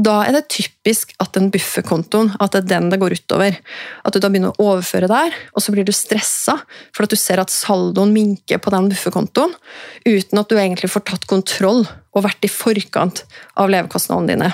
Da 0.03 0.19
er 0.27 0.37
det 0.37 0.45
typisk 0.53 1.15
at 1.23 1.33
den 1.37 1.51
bufferkontoen 1.53 2.33
at 2.43 2.55
det 2.55 2.63
er 2.63 2.69
den 2.75 2.91
det 2.93 2.99
går 3.01 3.17
utover. 3.17 3.57
At 4.05 4.15
du 4.15 4.21
da 4.21 4.31
begynner 4.33 4.53
å 4.53 4.69
overføre 4.73 5.09
der, 5.11 5.37
og 5.53 5.65
så 5.65 5.75
blir 5.75 5.87
du 5.89 5.95
stressa 5.97 6.59
for 6.93 7.07
at 7.07 7.13
du 7.13 7.19
ser 7.21 7.41
at 7.43 7.53
saldoen 7.53 8.13
minker 8.15 8.61
på 8.63 8.73
den 8.75 8.91
bufferkontoen, 8.93 9.55
uten 10.09 10.43
at 10.43 10.53
du 10.53 10.59
egentlig 10.59 10.93
får 10.93 11.07
tatt 11.09 11.29
kontroll 11.31 11.87
og 11.87 12.27
vært 12.29 12.45
i 12.45 12.53
forkant 12.53 13.25
av 13.57 13.73
levekostnadene 13.73 14.37
dine. 14.37 14.53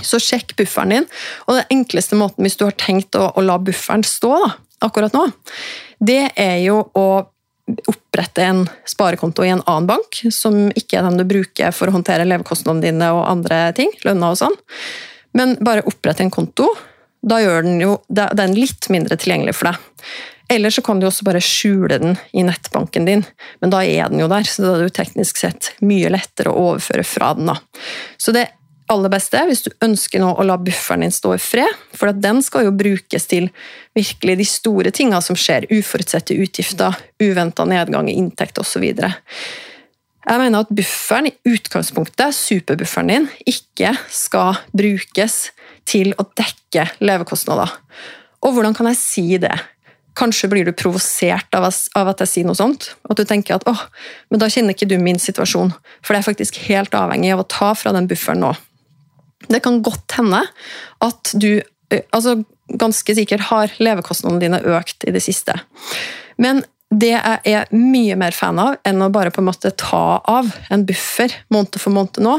Så 0.00 0.20
sjekk 0.22 0.54
bufferen 0.56 0.94
din. 0.94 1.08
Og 1.46 1.58
den 1.58 1.76
enkleste 1.78 2.16
måten 2.18 2.46
hvis 2.46 2.56
du 2.60 2.64
har 2.66 2.76
tenkt 2.80 3.18
å, 3.18 3.28
å 3.36 3.44
la 3.44 3.58
bufferen 3.60 4.04
stå 4.06 4.32
da, 4.46 4.50
akkurat 4.88 5.14
nå, 5.14 5.26
det 6.02 6.32
er 6.40 6.58
jo 6.64 6.80
å 6.98 7.06
opprette 7.88 8.42
en 8.44 8.64
sparekonto 8.88 9.44
i 9.44 9.52
en 9.52 9.62
annen 9.70 9.86
bank, 9.86 10.18
som 10.34 10.66
ikke 10.76 10.98
er 10.98 11.06
den 11.06 11.20
du 11.20 11.24
bruker 11.28 11.70
for 11.74 11.88
å 11.88 11.94
håndtere 11.94 12.26
levekostnadene 12.26 12.88
dine 12.88 13.10
og 13.14 13.26
andre 13.30 13.64
ting. 13.76 13.92
lønna 14.04 14.32
og 14.32 14.40
sånn. 14.40 14.56
Men 15.38 15.56
bare 15.64 15.86
opprette 15.88 16.24
en 16.24 16.32
konto. 16.32 16.66
Da 17.22 17.38
gjør 17.40 17.62
den 17.62 17.80
jo 17.80 17.96
den 18.10 18.56
litt 18.58 18.88
mindre 18.90 19.16
tilgjengelig 19.16 19.54
for 19.56 19.70
deg. 19.70 20.08
Eller 20.52 20.74
så 20.74 20.82
kan 20.84 20.98
du 21.00 21.06
også 21.06 21.24
bare 21.24 21.40
skjule 21.40 21.96
den 22.02 22.18
i 22.36 22.42
nettbanken 22.44 23.06
din, 23.08 23.22
men 23.62 23.70
da 23.72 23.80
er 23.86 24.10
den 24.10 24.20
jo 24.20 24.26
der, 24.28 24.44
så 24.44 24.64
da 24.64 24.72
er 24.72 24.82
det 24.82 24.88
jo 24.90 24.96
teknisk 24.98 25.38
sett 25.40 25.70
mye 25.80 26.10
lettere 26.12 26.52
å 26.52 26.66
overføre 26.66 27.06
fra 27.08 27.30
den. 27.38 27.48
da. 27.48 27.56
Så 28.20 28.34
det 28.36 28.50
aller 28.92 29.12
beste 29.12 29.40
hvis 29.48 29.64
du 29.66 29.70
ønsker 29.84 30.22
nå 30.22 30.30
å 30.36 30.46
la 30.46 30.58
bufferen 30.60 31.04
din 31.04 31.14
stå 31.14 31.34
i 31.36 31.40
fred, 31.42 31.80
for 31.96 32.12
den 32.12 32.42
skal 32.44 32.68
jo 32.68 32.76
brukes 32.76 33.26
til 33.30 33.48
virkelig 33.96 34.38
de 34.40 34.46
store 34.48 34.92
tinga 34.94 35.20
som 35.24 35.38
skjer. 35.38 35.68
Uforutsette 35.72 36.36
utgifter, 36.38 36.96
uventa 37.22 37.66
nedgang 37.68 38.10
i 38.10 38.16
inntekt 38.20 38.60
osv. 38.62 38.84
Jeg 40.22 40.38
mener 40.38 40.62
at 40.62 40.70
bufferen 40.70 41.32
i 41.32 41.34
utgangspunktet, 41.50 42.36
superbufferen 42.36 43.10
din, 43.10 43.28
ikke 43.48 43.96
skal 44.12 44.60
brukes 44.70 45.48
til 45.88 46.14
å 46.14 46.28
dekke 46.38 46.86
levekostnader. 47.02 47.72
Og 48.42 48.54
hvordan 48.54 48.74
kan 48.76 48.88
jeg 48.90 49.00
si 49.00 49.26
det? 49.42 49.54
Kanskje 50.18 50.50
blir 50.52 50.66
du 50.68 50.74
provosert 50.76 51.54
av, 51.56 51.64
at 51.66 52.22
jeg 52.22 52.28
sier 52.28 52.46
noe 52.46 52.58
sånt. 52.58 52.90
At 53.08 53.18
du 53.18 53.24
tenker 53.26 53.56
at 53.56 53.64
åh, 53.70 53.86
men 54.30 54.42
da 54.42 54.50
kjenner 54.52 54.76
ikke 54.76 54.90
du 54.90 54.98
min 55.00 55.18
situasjon. 55.18 55.72
For 56.04 56.12
det 56.12 56.20
er 56.20 56.28
faktisk 56.28 56.60
helt 56.68 56.94
avhengig 56.94 57.32
av 57.32 57.42
å 57.42 57.48
ta 57.48 57.72
fra 57.78 57.94
den 57.96 58.10
bufferen 58.10 58.44
nå. 58.44 58.52
Det 59.48 59.62
kan 59.64 59.80
godt 59.84 60.18
hende 60.18 60.44
at 61.02 61.32
du 61.34 61.62
altså 62.14 62.38
ganske 62.80 63.14
sikkert 63.16 63.48
har 63.50 63.72
levekostnadene 63.82 64.40
dine 64.40 64.60
økt 64.78 65.04
i 65.08 65.12
det 65.14 65.22
siste. 65.24 65.58
Men 66.40 66.62
det 66.92 67.14
jeg 67.14 67.40
er 67.48 67.70
mye 67.72 68.16
mer 68.20 68.36
fan 68.36 68.58
av 68.60 68.76
enn 68.88 69.00
å 69.00 69.10
bare 69.12 69.32
på 69.32 69.40
en 69.40 69.48
måte 69.48 69.72
ta 69.80 70.20
av 70.28 70.50
en 70.72 70.84
buffer 70.88 71.32
måned 71.52 71.78
for 71.80 71.94
måned 71.94 72.20
nå, 72.24 72.38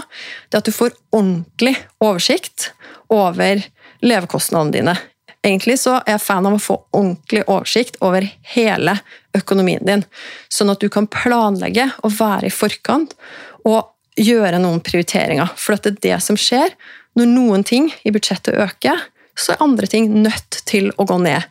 det 0.49 0.57
er 0.57 0.61
at 0.61 0.69
du 0.69 0.75
får 0.75 0.93
ordentlig 1.13 1.73
oversikt 2.03 2.69
over 3.13 3.63
levekostnadene 4.05 4.75
dine. 4.75 4.95
Egentlig 5.43 5.75
så 5.81 5.97
er 6.03 6.15
jeg 6.15 6.23
fan 6.23 6.45
av 6.47 6.55
å 6.55 6.61
få 6.61 6.77
ordentlig 6.93 7.43
oversikt 7.49 7.97
over 8.05 8.25
hele 8.53 8.95
økonomien 9.35 9.83
din, 9.83 10.05
sånn 10.53 10.71
at 10.71 10.79
du 10.79 10.87
kan 10.93 11.09
planlegge 11.11 11.89
og 12.05 12.13
være 12.19 12.47
i 12.47 12.53
forkant. 12.53 13.17
og 13.65 13.92
gjøre 14.19 14.59
noen 14.61 14.81
prioriteringer. 14.83 15.53
For 15.57 15.77
det 15.77 15.93
er 15.93 16.01
det 16.07 16.19
som 16.25 16.37
skjer. 16.39 16.75
Når 17.17 17.29
noen 17.29 17.65
ting 17.67 17.91
i 18.05 18.13
budsjettet 18.13 18.57
øker, 18.61 19.05
så 19.37 19.53
er 19.53 19.63
andre 19.65 19.89
ting 19.89 20.11
nødt 20.23 20.61
til 20.69 20.91
å 20.97 21.05
gå 21.09 21.17
ned. 21.21 21.45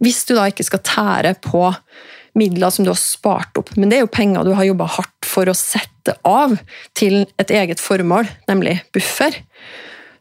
Hvis 0.00 0.24
du 0.28 0.34
da 0.36 0.46
ikke 0.50 0.66
skal 0.66 0.84
tære 0.84 1.36
på 1.44 1.70
midler 2.36 2.70
som 2.70 2.84
du 2.84 2.92
har 2.92 3.00
spart 3.00 3.56
opp. 3.58 3.72
Men 3.80 3.90
det 3.90 3.98
er 3.98 4.04
jo 4.04 4.12
penger 4.12 4.44
du 4.44 4.52
har 4.56 4.68
jobba 4.68 4.88
hardt 4.98 5.26
for 5.28 5.48
å 5.48 5.56
sette 5.56 6.16
av 6.28 6.54
til 6.96 7.24
et 7.40 7.52
eget 7.52 7.80
formål, 7.82 8.28
nemlig 8.50 8.76
buffer. 8.94 9.38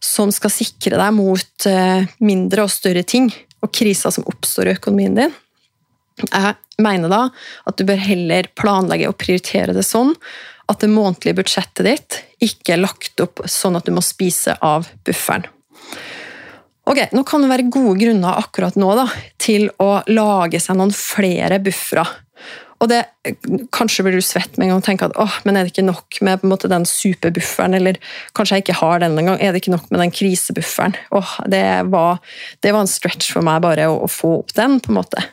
Som 0.04 0.32
skal 0.36 0.54
sikre 0.54 1.00
deg 1.02 1.16
mot 1.18 1.68
eh, 1.70 2.08
mindre 2.24 2.66
og 2.66 2.72
større 2.72 3.04
ting 3.04 3.28
og 3.64 3.74
kriser 3.76 4.14
som 4.14 4.28
oppstår 4.30 4.70
i 4.70 4.76
økonomien 4.78 5.18
din. 5.18 5.34
Jeg 6.24 6.56
mener 6.80 7.12
da 7.12 7.22
at 7.68 7.78
du 7.80 7.84
bør 7.88 8.00
heller 8.00 8.48
planlegge 8.56 9.10
og 9.10 9.18
prioritere 9.20 9.76
det 9.76 9.84
sånn 9.84 10.14
at 10.72 10.82
det 10.82 10.92
månedlige 10.92 11.38
budsjettet 11.40 11.86
ditt 11.88 12.20
ikke 12.46 12.76
er 12.76 12.84
lagt 12.84 13.22
opp 13.24 13.44
sånn 13.50 13.78
at 13.78 13.86
du 13.88 13.94
må 13.96 14.04
spise 14.06 14.58
av 14.66 14.90
bufferen. 15.06 15.46
Ok, 16.86 17.00
Nå 17.18 17.24
kan 17.26 17.42
det 17.42 17.50
være 17.50 17.72
gode 17.74 17.98
grunner 17.98 18.38
akkurat 18.38 18.76
nå 18.78 18.92
da, 18.98 19.08
til 19.42 19.72
å 19.82 20.04
lage 20.12 20.62
seg 20.62 20.78
noen 20.78 20.94
flere 20.94 21.58
buffere. 21.64 22.06
Og 22.84 22.90
det, 22.92 23.00
Kanskje 23.74 24.04
blir 24.06 24.18
du 24.20 24.26
svett 24.26 24.58
med 24.58 24.68
en 24.68 24.74
gang 24.74 24.82
og 24.84 24.86
tenker 24.86 25.10
at 25.10 25.18
åh, 25.22 25.38
men 25.48 25.58
er 25.58 25.66
det 25.66 25.74
ikke 25.74 25.88
nok 25.88 26.20
med 26.28 26.44
måte 26.46 26.70
den 26.70 26.86
superbufferen, 26.90 27.78
eller 27.78 27.98
kanskje 28.38 28.60
jeg 28.60 28.66
ikke 28.66 28.80
har 28.82 29.02
den 29.02 29.18
engang. 29.18 29.40
Er 29.40 29.54
det 29.54 29.64
ikke 29.64 29.74
nok 29.74 29.88
med 29.90 30.04
den 30.04 30.14
krisebufferen? 30.14 30.98
Åh, 31.16 31.38
det 31.50 31.66
var, 31.94 32.20
det 32.62 32.76
var 32.76 32.86
en 32.86 32.92
stretch 32.92 33.32
for 33.34 33.46
meg 33.48 33.64
bare 33.66 33.88
å, 33.90 34.04
å 34.06 34.12
få 34.12 34.36
opp 34.44 34.54
den. 34.58 34.78
på 34.84 34.94
en 34.94 35.00
måte. 35.00 35.26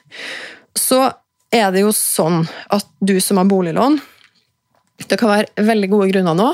Så 0.78 1.04
er 1.52 1.68
det 1.74 1.82
jo 1.84 1.92
sånn 1.92 2.46
at 2.72 2.88
du 3.04 3.18
som 3.20 3.42
har 3.42 3.50
boliglån, 3.50 4.00
det 5.10 5.18
kan 5.20 5.32
være 5.32 5.66
veldig 5.68 5.90
gode 5.92 6.08
grunner 6.12 6.36
nå 6.38 6.48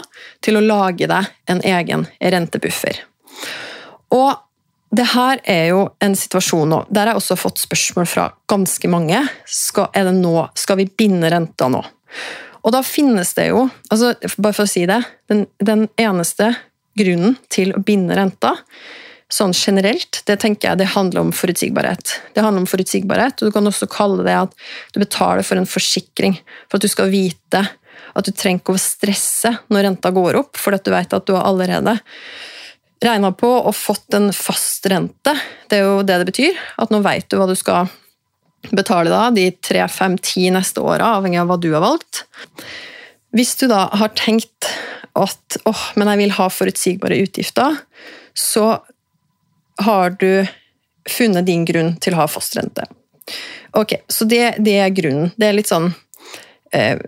til 0.45 0.59
å 0.59 0.65
lage 0.65 1.09
deg 1.11 1.31
en 1.51 1.63
egen 1.67 2.05
rentebuffer. 2.21 3.01
Og 4.15 4.37
det 4.95 5.05
her 5.13 5.41
er 5.45 5.67
jo 5.75 5.83
en 6.05 6.15
situasjon 6.17 6.71
nå, 6.73 6.83
der 6.89 7.11
jeg 7.11 7.21
også 7.21 7.35
har 7.35 7.43
fått 7.43 7.61
spørsmål 7.61 8.09
fra 8.09 8.29
ganske 8.49 8.89
mange. 8.91 9.21
Skal, 9.45 9.91
er 9.93 10.09
det 10.09 10.17
nå, 10.17 10.37
skal 10.57 10.81
vi 10.81 10.89
binde 10.89 11.29
renta 11.33 11.69
nå? 11.73 11.83
Og 12.65 12.73
da 12.75 12.81
finnes 12.85 13.35
det 13.37 13.51
jo, 13.51 13.67
altså 13.93 14.15
bare 14.41 14.57
for 14.57 14.65
å 14.65 14.71
si 14.71 14.87
det, 14.89 15.03
den, 15.31 15.45
den 15.61 15.87
eneste 16.01 16.55
grunnen 16.99 17.37
til 17.53 17.75
å 17.77 17.85
binde 17.85 18.17
renta 18.19 18.57
sånn 19.33 19.53
generelt, 19.53 20.23
det 20.25 20.39
tenker 20.41 20.71
jeg 20.71 20.81
det 20.81 20.93
handler 20.95 21.27
om 21.27 21.35
forutsigbarhet. 21.37 22.15
Det 22.35 22.43
handler 22.43 22.65
om 22.65 22.71
forutsigbarhet, 22.71 23.43
og 23.43 23.51
Du 23.51 23.55
kan 23.55 23.69
også 23.69 23.89
kalle 23.93 24.25
det 24.25 24.37
at 24.37 24.55
du 24.95 25.01
betaler 25.03 25.45
for 25.45 25.61
en 25.61 25.69
forsikring. 25.69 26.39
For 26.69 26.79
at 26.79 26.87
du 26.87 26.89
skal 26.89 27.13
vite 27.13 27.67
at 28.15 28.27
du 28.27 28.33
trenger 28.33 28.63
ikke 28.63 28.77
å 28.77 28.83
stresse 28.83 29.53
når 29.73 29.89
renta 29.89 30.13
går 30.15 30.41
opp, 30.41 30.57
for 30.61 30.77
at 30.77 30.85
du 30.87 30.93
vet 30.95 31.17
at 31.17 31.27
du 31.29 31.35
har 31.37 31.49
allerede 31.49 31.99
regna 33.05 33.31
på 33.33 33.49
og 33.49 33.75
fått 33.77 34.17
en 34.19 34.31
fast 34.35 34.87
rente. 34.91 35.35
Det 35.71 35.79
er 35.79 35.87
jo 35.87 36.03
det 36.07 36.19
det 36.23 36.29
betyr. 36.33 36.61
At 36.83 36.93
nå 36.95 37.03
vet 37.05 37.29
du 37.31 37.39
hva 37.39 37.47
du 37.51 37.55
skal 37.59 37.91
betale 38.75 39.11
da, 39.13 39.29
de 39.31 39.51
tre, 39.63 39.85
fem, 39.93 40.17
ti 40.19 40.49
neste 40.51 40.83
åra, 40.83 41.15
avhengig 41.19 41.41
av 41.41 41.51
hva 41.51 41.59
du 41.63 41.71
har 41.73 41.85
valgt. 41.85 42.25
Hvis 43.37 43.55
du 43.61 43.69
da 43.71 43.87
har 44.01 44.15
tenkt 44.19 44.71
at 45.19 45.59
åh, 45.69 45.85
men 45.99 46.11
jeg 46.13 46.23
vil 46.23 46.37
ha 46.39 46.49
forutsigbare 46.53 47.21
utgifter, 47.23 47.79
så 48.35 48.81
har 49.85 50.17
du 50.19 50.47
funnet 51.09 51.47
din 51.47 51.65
grunn 51.69 51.95
til 52.03 52.17
å 52.17 52.25
ha 52.25 52.29
fastrente. 52.31 52.85
Ok, 53.79 53.95
så 54.09 54.27
det, 54.29 54.59
det 54.65 54.79
er 54.83 54.95
grunnen. 54.95 55.31
Det 55.37 55.49
er 55.49 55.57
litt 55.57 55.71
sånn 55.71 55.91
eh, 56.73 56.99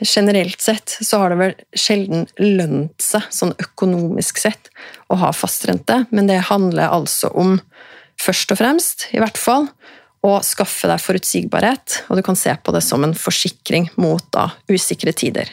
Generelt 0.00 0.60
sett 0.60 0.98
så 1.00 1.20
har 1.22 1.32
det 1.32 1.38
vel 1.40 1.54
sjelden 1.76 2.26
lønt 2.40 3.02
seg, 3.02 3.26
sånn 3.32 3.54
økonomisk 3.62 4.40
sett, 4.42 4.70
å 5.08 5.18
ha 5.20 5.32
fastrente, 5.36 6.04
men 6.10 6.28
det 6.30 6.42
handler 6.50 6.92
altså 6.92 7.30
om, 7.34 7.58
først 8.20 8.52
og 8.54 8.60
fremst, 8.60 9.08
i 9.16 9.22
hvert 9.22 9.38
fall, 9.40 9.68
å 10.26 10.38
skaffe 10.42 10.88
deg 10.90 11.02
forutsigbarhet, 11.02 12.02
og 12.10 12.18
du 12.18 12.24
kan 12.26 12.38
se 12.38 12.54
på 12.56 12.74
det 12.74 12.82
som 12.84 13.04
en 13.06 13.14
forsikring 13.16 13.90
mot 14.00 14.24
da, 14.34 14.48
usikre 14.72 15.14
tider. 15.16 15.52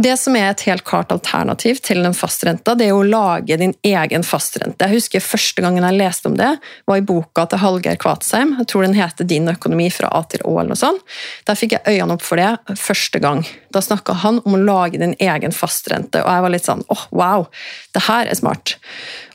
Det 0.00 0.14
som 0.16 0.36
er 0.38 0.46
et 0.48 0.62
helt 0.64 0.84
klart 0.86 1.10
alternativ 1.12 1.82
til 1.84 1.98
den 2.00 2.14
fastrenta, 2.16 2.72
det 2.78 2.86
er 2.88 2.96
å 2.96 3.04
lage 3.04 3.58
din 3.60 3.74
egen 3.84 4.22
fastrente. 4.24 4.86
Jeg 4.86 4.96
husker 4.96 5.20
Første 5.20 5.60
gangen 5.60 5.84
jeg 5.84 5.98
leste 5.98 6.30
om 6.30 6.38
det, 6.38 6.48
var 6.88 7.00
i 7.00 7.04
boka 7.04 7.44
til 7.50 7.60
Hallgeir 7.60 7.98
Kvatsheim. 8.00 8.54
Jeg 8.62 8.70
tror 8.70 8.86
den 8.86 8.96
heter 8.96 9.28
'Din 9.28 9.50
økonomi 9.52 9.90
fra 9.92 10.08
A 10.08 10.22
til 10.22 10.40
Å'. 10.40 10.60
eller 10.60 10.72
noe 10.72 10.80
sånt. 10.80 11.02
Der 11.44 11.54
fikk 11.54 11.72
jeg 11.72 11.84
øynene 11.84 12.16
opp 12.16 12.22
for 12.22 12.36
det 12.36 12.78
første 12.78 13.20
gang. 13.20 13.44
Da 13.72 13.80
snakka 13.80 14.14
han 14.14 14.40
om 14.46 14.54
å 14.54 14.64
lage 14.64 14.98
din 14.98 15.14
egen 15.20 15.52
fastrente, 15.52 16.24
og 16.24 16.32
jeg 16.32 16.42
var 16.42 16.50
litt 16.50 16.64
sånn 16.64 16.84
åh, 16.88 16.96
oh, 16.96 17.06
wow, 17.10 17.46
det 17.92 18.02
her 18.02 18.26
er 18.26 18.34
smart. 18.34 18.76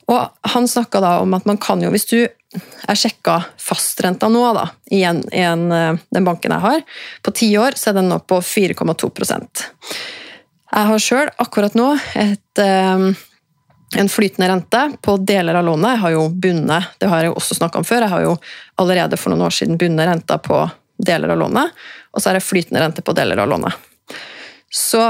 Og 0.08 0.30
Han 0.44 0.68
snakka 0.68 1.00
da 1.00 1.20
om 1.20 1.34
at 1.34 1.46
man 1.46 1.58
kan 1.58 1.82
jo, 1.82 1.92
hvis 1.92 2.06
du 2.06 2.28
jeg 2.88 2.98
sjekka 2.98 3.44
fastrenta 3.58 4.30
nå, 4.30 4.54
da, 4.54 4.70
i, 4.90 5.04
en, 5.04 5.22
i 5.32 5.42
en, 5.42 5.72
eh, 5.72 5.98
den 6.10 6.26
banken 6.26 6.52
jeg 6.52 6.60
har. 6.60 6.82
På 7.22 7.32
ti 7.32 7.58
år 7.58 7.72
så 7.76 7.90
er 7.90 7.94
den 7.94 8.10
nå 8.10 8.20
på 8.20 8.42
4,2 8.42 9.10
jeg 10.76 10.90
har 10.90 11.02
sjøl 11.02 11.32
akkurat 11.40 11.76
nå 11.78 11.88
et, 12.20 12.60
um, 12.60 13.08
en 13.96 14.10
flytende 14.12 14.50
rente 14.52 14.82
på 15.06 15.16
deler 15.24 15.56
av 15.56 15.68
lånet. 15.68 15.96
Jeg 15.96 16.04
har 16.04 16.16
jo 16.16 16.26
bundet, 16.30 16.90
det 17.00 17.12
har 17.12 17.24
jeg 17.24 17.32
jo 17.32 17.38
også 17.40 17.60
snakka 17.62 17.80
om 17.80 17.88
før, 17.88 18.04
jeg 18.04 18.12
har 18.12 18.26
jo 18.26 18.34
allerede 18.84 19.20
for 19.20 19.32
noen 19.32 19.46
år 19.48 19.56
siden 19.56 19.80
bundet 19.80 20.10
renta 20.10 20.40
på 20.44 20.66
deler 21.06 21.32
av 21.32 21.40
lånet, 21.40 21.86
og 22.12 22.24
så 22.24 22.32
er 22.32 22.38
det 22.38 22.48
flytende 22.48 22.82
rente 22.84 23.04
på 23.06 23.16
deler 23.16 23.40
av 23.44 23.52
lånet. 23.52 23.88
Så 24.72 25.08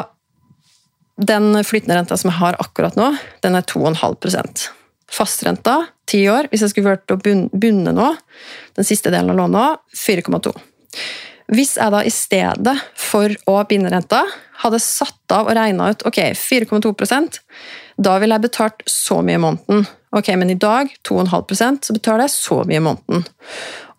den 1.15 1.63
flytende 1.66 1.98
renta 1.98 2.18
som 2.20 2.29
jeg 2.29 2.39
har 2.42 2.57
akkurat 2.61 2.98
nå, 3.00 3.13
den 3.46 3.57
er 3.57 3.66
2,5% 3.66 4.70
Fastrenta, 5.16 5.75
ti 6.09 6.24
år, 6.27 6.50
hvis 6.50 6.63
jeg 6.66 6.72
skulle 6.74 6.96
vært 6.96 7.13
å 7.13 7.20
bunde 7.22 7.92
nå, 7.94 8.07
den 8.75 8.87
siste 8.87 9.11
delen 9.13 9.29
av 9.31 9.37
lånet, 9.37 9.83
4,2 9.96 10.51
hvis 11.53 11.75
jeg 11.77 11.94
da 11.94 12.01
i 12.01 12.14
stedet 12.14 12.75
for 12.98 13.34
å 13.50 13.60
binde 13.70 13.92
renta, 13.94 14.24
hadde 14.64 14.79
satt 14.81 15.34
av 15.36 15.50
og 15.50 15.58
regna 15.58 15.92
ut 15.92 16.05
ok, 16.08 16.22
4,2% 16.40 17.42
da 18.01 18.18
ville 18.20 18.36
jeg 18.36 18.48
betalt 18.48 18.84
så 18.90 19.22
mye 19.24 19.38
i 19.38 19.44
måneden. 19.44 19.86
Ok, 20.16 20.29
Men 20.36 20.51
i 20.51 20.60
dag 20.60 20.92
2,5% 21.08 21.88
så 21.88 21.96
betaler 21.96 22.25
jeg 22.25 22.36
så 22.36 22.62
mye 22.68 22.79
i 22.79 22.84
måneden. 22.84 23.25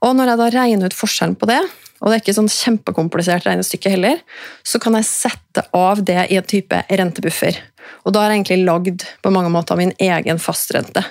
Og 0.05 0.17
når 0.17 0.33
jeg 0.33 0.41
da 0.41 0.49
regner 0.53 0.91
ut 0.91 0.97
forskjellen 0.97 1.37
på 1.41 1.49
det, 1.49 1.61
og 1.97 2.11
det 2.11 2.17
er 2.17 2.23
ikke 2.23 2.37
sånn 2.37 2.53
kjempekomplisert 2.53 3.47
regnestykke 3.49 3.93
heller, 3.95 4.21
så 4.67 4.81
kan 4.83 4.99
jeg 4.99 5.09
sette 5.09 5.65
av 5.77 6.03
det 6.05 6.27
i 6.29 6.37
en 6.37 6.45
type 6.49 6.83
rentebuffer. 6.91 7.57
Og 8.05 8.13
da 8.13 8.23
har 8.23 8.33
jeg 8.33 8.43
egentlig 8.43 8.67
lagd 8.67 9.07
på 9.25 9.33
mange 9.33 9.53
måter 9.53 9.79
min 9.81 9.95
egen 10.03 10.41
fastrente, 10.43 11.03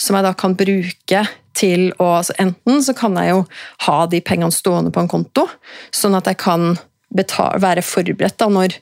som 0.00 0.16
jeg 0.16 0.24
da 0.24 0.32
kan 0.38 0.56
bruke 0.56 1.24
til 1.58 1.90
å 2.00 2.08
altså 2.18 2.36
Enten 2.42 2.82
så 2.84 2.94
kan 2.96 3.16
jeg 3.20 3.32
jo 3.32 3.44
ha 3.86 3.98
de 4.10 4.22
pengene 4.24 4.54
stående 4.54 4.92
på 4.94 5.02
en 5.02 5.10
konto, 5.10 5.46
sånn 5.94 6.16
at 6.18 6.30
jeg 6.30 6.40
kan 6.42 6.74
betale, 7.12 7.60
være 7.62 7.84
forberedt 7.84 8.38
da, 8.40 8.48
når, 8.52 8.76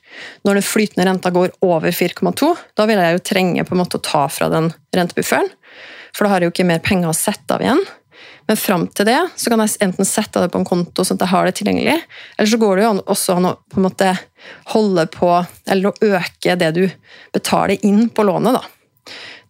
når 0.47 0.59
den 0.59 0.65
flytende 0.65 1.07
renta 1.07 1.31
går 1.35 1.53
over 1.65 1.91
4,2. 1.91 2.51
Da 2.79 2.87
vil 2.89 3.01
jeg 3.01 3.17
jo 3.17 3.25
trenge 3.31 3.65
på 3.67 3.75
en 3.75 3.81
måte 3.83 3.99
å 3.99 4.05
ta 4.05 4.27
fra 4.31 4.49
den 4.51 4.71
rentebufferen, 4.95 5.49
for 6.15 6.25
da 6.25 6.33
har 6.33 6.43
jeg 6.43 6.51
jo 6.51 6.55
ikke 6.55 6.69
mer 6.71 6.83
penger 6.83 7.11
å 7.11 7.17
sette 7.17 7.55
av 7.55 7.63
igjen. 7.63 7.83
Men 8.49 8.59
fram 8.59 8.87
til 8.95 9.07
det 9.07 9.19
så 9.39 9.51
kan 9.51 9.61
jeg 9.63 9.77
enten 9.85 10.07
sette 10.07 10.41
det 10.43 10.49
på 10.51 10.59
en 10.59 10.67
konto 10.67 11.05
sånn 11.05 11.19
at 11.19 11.25
jeg 11.25 11.33
har 11.33 11.47
det 11.47 11.55
tilgjengelig, 11.59 11.97
eller 12.37 12.51
så 12.51 12.59
går 12.61 12.77
det 12.77 12.83
jo 12.85 12.91
også 13.13 13.37
an 13.37 13.47
å 13.51 13.55
på 13.71 13.79
en 13.79 13.87
måte 13.87 14.11
holde 14.73 15.07
på, 15.13 15.31
eller 15.71 15.91
å 15.91 16.13
øke 16.17 16.57
det 16.59 16.71
du 16.75 16.85
betaler 17.35 17.83
inn 17.87 18.07
på 18.11 18.25
lånet. 18.27 18.57
Da 18.57 18.80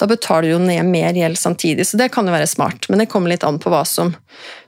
Da 0.02 0.08
betaler 0.10 0.48
du 0.48 0.56
jo 0.56 0.62
ned 0.64 0.88
mer 0.90 1.14
gjeld 1.14 1.38
samtidig, 1.38 1.86
så 1.88 1.98
det 2.00 2.10
kan 2.10 2.26
jo 2.26 2.34
være 2.34 2.50
smart. 2.50 2.88
Men 2.90 3.04
det 3.04 3.10
kommer 3.12 3.30
litt 3.30 3.44
an 3.46 3.60
på 3.62 3.70
hva 3.70 3.84
som, 3.86 4.16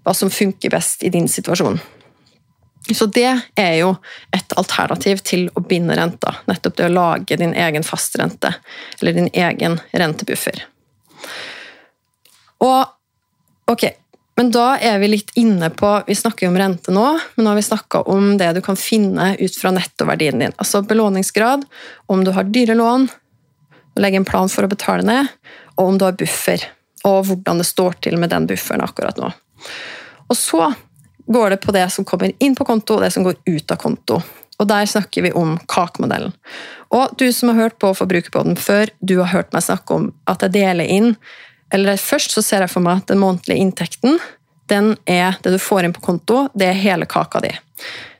hva 0.05 0.13
som 0.13 0.29
funker 0.29 0.69
best 0.69 1.01
i 1.01 1.09
din 1.13 1.25
situasjon. 1.31 1.79
Så 2.93 3.07
det 3.15 3.31
er 3.57 3.73
jo 3.79 3.95
et 4.35 4.53
alternativ 4.59 5.23
til 5.25 5.47
å 5.55 5.63
binde 5.65 5.95
renta. 5.97 6.35
Nettopp 6.45 6.77
det 6.77 6.85
å 6.85 6.93
lage 6.93 7.39
din 7.39 7.55
egen 7.57 7.85
fastrente, 7.87 8.51
eller 8.99 9.17
din 9.17 9.31
egen 9.33 9.79
rentebuffer. 9.89 10.61
Og 12.61 13.73
ok, 13.73 13.87
men 14.37 14.53
da 14.53 14.75
er 14.77 15.01
vi 15.01 15.11
litt 15.13 15.31
inne 15.39 15.69
på 15.73 15.89
Vi 16.07 16.15
snakker 16.17 16.47
jo 16.47 16.51
om 16.51 16.59
rente 16.59 16.93
nå, 16.93 17.07
men 17.35 17.45
nå 17.45 17.51
har 17.53 17.57
vi 17.57 17.65
snakka 17.65 18.03
om 18.11 18.35
det 18.37 18.51
du 18.57 18.61
kan 18.65 18.77
finne 18.77 19.33
ut 19.39 19.57
fra 19.57 19.73
nettoverdien 19.73 20.45
din. 20.45 20.55
Altså 20.57 20.83
belåningsgrad, 20.85 21.65
om 22.05 22.23
du 22.25 22.33
har 22.37 22.49
dyre 22.53 22.77
lån, 22.77 23.09
legge 23.99 24.19
en 24.19 24.27
plan 24.27 24.49
for 24.49 24.65
å 24.65 24.71
betale 24.71 25.05
ned, 25.07 25.29
og 25.75 25.87
om 25.87 25.99
du 25.99 26.07
har 26.07 26.17
buffer. 26.17 26.63
Og 27.03 27.25
hvordan 27.27 27.59
det 27.59 27.67
står 27.67 27.99
til 28.05 28.17
med 28.19 28.31
den 28.31 28.47
bufferen 28.49 28.83
akkurat 28.83 29.19
nå. 29.19 29.29
Og 30.29 30.37
så 30.39 30.71
går 31.27 31.53
det 31.53 31.61
på 31.63 31.75
det 31.75 31.85
som 31.93 32.05
kommer 32.07 32.31
inn 32.43 32.55
på 32.55 32.65
konto, 32.67 32.97
og 32.97 33.03
det 33.03 33.11
som 33.15 33.25
går 33.27 33.39
ut 33.45 33.71
av 33.71 33.79
konto. 33.81 34.21
Og 34.61 34.69
der 34.69 34.85
snakker 34.87 35.25
vi 35.25 35.33
om 35.35 35.55
KAK-modellen. 35.71 36.33
Og 36.93 37.15
du 37.17 37.25
som 37.33 37.49
har 37.51 37.65
hørt 37.65 37.79
på 37.81 37.89
Forbrukerpodden 37.97 38.55
før, 38.59 38.91
du 39.01 39.17
har 39.19 39.33
hørt 39.33 39.53
meg 39.55 39.65
snakke 39.65 39.97
om 39.97 40.11
at 40.29 40.45
jeg 40.45 40.55
deler 40.59 40.87
inn 40.87 41.15
eller 41.73 41.97
først 41.97 42.35
så 42.35 42.43
ser 42.45 42.63
jeg 42.63 42.71
for 42.71 42.85
meg 42.85 43.01
at 43.01 43.09
den 43.09 43.21
månedlige 43.23 43.63
inntekten 43.63 44.19
den 44.71 44.93
er 45.09 45.39
det 45.43 45.55
du 45.55 45.59
får 45.59 45.87
inn 45.87 45.95
på 45.95 46.03
konto, 46.05 46.45
det 46.53 46.69
er 46.69 46.77
hele 46.79 47.07
kaka 47.09 47.41
di. 47.43 47.49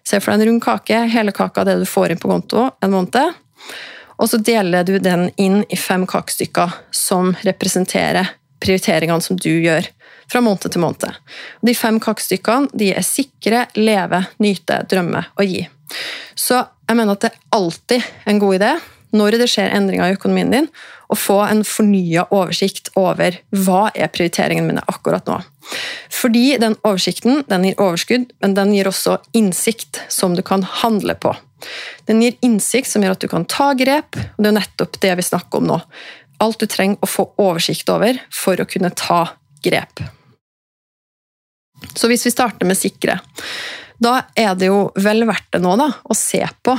Se 0.03 0.19
for 0.19 0.33
deg 0.33 0.41
en 0.41 0.49
rund 0.49 0.63
kake, 0.65 0.97
hele 1.13 1.31
kaka 1.35 1.63
det 1.67 1.77
du 1.79 1.85
får 1.87 2.13
inn 2.13 2.19
på 2.19 2.31
konto 2.31 2.65
en 2.83 2.91
måned. 2.91 3.37
Og 4.23 4.29
så 4.31 4.39
deler 4.39 4.85
du 4.87 4.95
den 5.03 5.27
inn 5.35 5.65
i 5.67 5.75
fem 5.75 6.05
kakestykker 6.07 6.71
som 6.95 7.33
representerer 7.43 8.31
prioriteringene 8.63 9.21
som 9.21 9.35
du 9.35 9.51
gjør 9.51 9.89
fra 10.31 10.39
måned 10.39 10.71
til 10.71 10.79
måned. 10.79 11.17
Og 11.59 11.67
de 11.67 11.75
fem 11.75 11.99
kakestykkene 11.99 12.71
de 12.71 12.93
er 12.95 13.03
sikre, 13.03 13.65
leve, 13.75 14.23
nyte, 14.39 14.79
drømme 14.87 15.25
og 15.35 15.43
gi. 15.43 15.65
Så 16.39 16.61
jeg 16.87 16.95
mener 16.95 17.17
at 17.17 17.25
det 17.25 17.33
er 17.33 17.57
alltid 17.57 18.07
en 18.31 18.39
god 18.39 18.61
idé 18.61 18.71
når 19.13 19.37
det 19.41 19.49
skjer 19.51 19.73
endringer 19.75 20.09
i 20.11 20.17
økonomien 20.17 20.51
din, 20.53 20.67
å 21.13 21.17
få 21.17 21.39
en 21.45 21.61
fornya 21.67 22.25
oversikt 22.33 22.89
over 22.99 23.37
hva 23.65 23.87
er 23.93 24.11
prioriteringene 24.13 24.71
mine 24.71 24.85
akkurat 24.89 25.27
nå. 25.29 25.39
Fordi 26.13 26.57
den 26.61 26.75
oversikten 26.81 27.43
den 27.49 27.67
gir 27.67 27.79
overskudd, 27.81 28.31
men 28.41 28.55
den 28.57 28.73
gir 28.75 28.89
også 28.89 29.19
innsikt 29.37 30.01
som 30.11 30.37
du 30.37 30.43
kan 30.45 30.65
handle 30.81 31.15
på. 31.15 31.35
Den 32.09 32.23
gir 32.23 32.35
innsikt 32.43 32.89
som 32.89 33.05
gjør 33.05 33.15
at 33.15 33.23
du 33.23 33.29
kan 33.31 33.47
ta 33.49 33.71
grep, 33.77 34.17
og 34.17 34.41
det 34.43 34.51
er 34.51 34.59
nettopp 34.59 34.99
det 35.03 35.13
vi 35.19 35.29
snakker 35.29 35.61
om 35.61 35.69
nå. 35.71 35.79
Alt 36.43 36.59
du 36.63 36.67
trenger 36.67 36.99
å 36.99 37.09
få 37.09 37.29
oversikt 37.39 37.89
over 37.93 38.19
for 38.33 38.59
å 38.59 38.67
kunne 38.67 38.91
ta 38.97 39.25
grep. 39.63 40.03
Så 41.95 42.09
hvis 42.09 42.25
vi 42.25 42.33
starter 42.33 42.67
med 42.67 42.79
sikre 42.79 43.19
da 44.03 44.13
er 44.39 44.53
det 44.59 44.69
jo 44.69 44.87
vel 44.99 45.25
verdt 45.29 45.49
det 45.55 45.61
nå 45.63 45.75
da, 45.79 45.89
å 46.03 46.15
se 46.17 46.41
på 46.65 46.75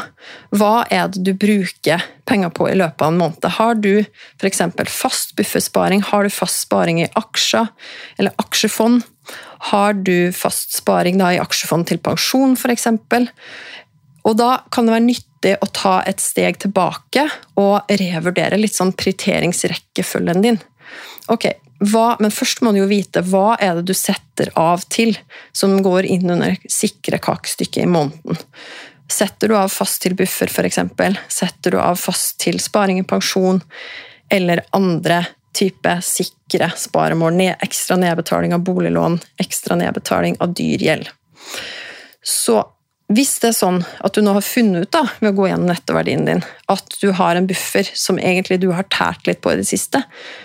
hva 0.56 0.84
er 0.92 1.10
det 1.12 1.24
du 1.26 1.32
bruker 1.36 2.04
penger 2.28 2.52
på 2.54 2.68
i 2.70 2.76
løpet 2.78 3.04
av 3.04 3.12
en 3.12 3.20
måned. 3.20 3.48
Har 3.58 3.78
du 3.80 3.92
f.eks. 4.04 4.62
fast 4.92 5.34
buffersparing, 5.38 6.04
har 6.10 6.24
du 6.24 6.32
fast 6.32 6.64
sparing 6.66 7.02
i 7.02 7.10
aksjer 7.20 7.70
eller 8.18 8.34
aksjefond? 8.42 9.04
Har 9.70 9.96
du 9.96 10.32
fast 10.36 10.76
sparing 10.76 11.20
da, 11.20 11.32
i 11.32 11.40
aksjefond 11.42 11.88
til 11.88 12.02
pensjon 12.04 12.56
f.eks.? 12.58 12.88
Og 14.24 14.36
da 14.40 14.50
kan 14.72 14.86
det 14.86 14.96
være 14.96 15.08
nyttig 15.08 15.56
å 15.60 15.68
ta 15.76 15.98
et 16.08 16.22
steg 16.22 16.56
tilbake 16.62 17.26
og 17.60 17.90
revurdere 18.00 18.60
litt 18.60 18.76
sånn 18.76 18.94
prioriteringsrekkefølgen 18.96 20.44
din. 20.44 20.60
Ok, 21.32 21.48
hva, 21.84 22.14
men 22.20 22.32
først 22.32 22.62
må 22.64 22.72
du 22.72 22.80
jo 22.82 22.88
vite 22.90 23.22
hva 23.26 23.56
er 23.60 23.78
det 23.78 23.88
du 23.90 23.94
setter 23.96 24.50
av 24.58 24.84
til 24.92 25.14
som 25.56 25.76
går 25.84 26.06
inn 26.08 26.30
under 26.36 26.56
sikre 26.70 27.18
kakestykket 27.22 27.84
i 27.84 27.90
måneden. 27.90 28.38
Setter 29.10 29.50
du 29.50 29.56
av 29.58 29.72
fast 29.72 30.02
til 30.02 30.16
buffer, 30.16 30.48
f.eks.? 30.48 30.80
Setter 31.28 31.74
du 31.74 31.80
av 31.80 31.98
fast 32.00 32.38
til 32.42 32.60
sparing 32.62 33.02
i 33.02 33.06
pensjon? 33.08 33.60
Eller 34.32 34.64
andre 34.76 35.20
type 35.54 35.98
sikre 36.02 36.70
sparemål? 36.78 37.36
Ekstra 37.62 37.98
nedbetaling 38.00 38.56
av 38.56 38.64
boliglån, 38.64 39.20
ekstra 39.44 39.76
nedbetaling 39.78 40.38
av 40.40 40.54
dyr 40.56 40.86
gjeld. 40.88 41.10
Så 42.24 42.62
hvis 43.14 43.36
det 43.42 43.50
er 43.50 43.56
sånn 43.56 43.76
at 44.04 44.16
du 44.16 44.22
nå 44.24 44.32
har 44.34 44.44
funnet 44.44 44.86
ut 44.86 44.92
da, 44.94 45.02
ved 45.20 45.32
å 45.32 45.36
gå 45.36 45.46
gjennom 45.50 45.68
nettoverdien 45.70 46.24
din, 46.26 46.40
at 46.72 46.96
du 47.00 47.10
har 47.14 47.38
en 47.38 47.46
buffer 47.46 47.86
som 47.94 48.18
egentlig 48.18 48.58
du 48.62 48.70
har 48.74 48.88
tært 48.90 49.28
litt 49.28 49.42
på 49.44 49.52
i 49.52 49.58
det 49.60 49.66
siste, 49.68 50.00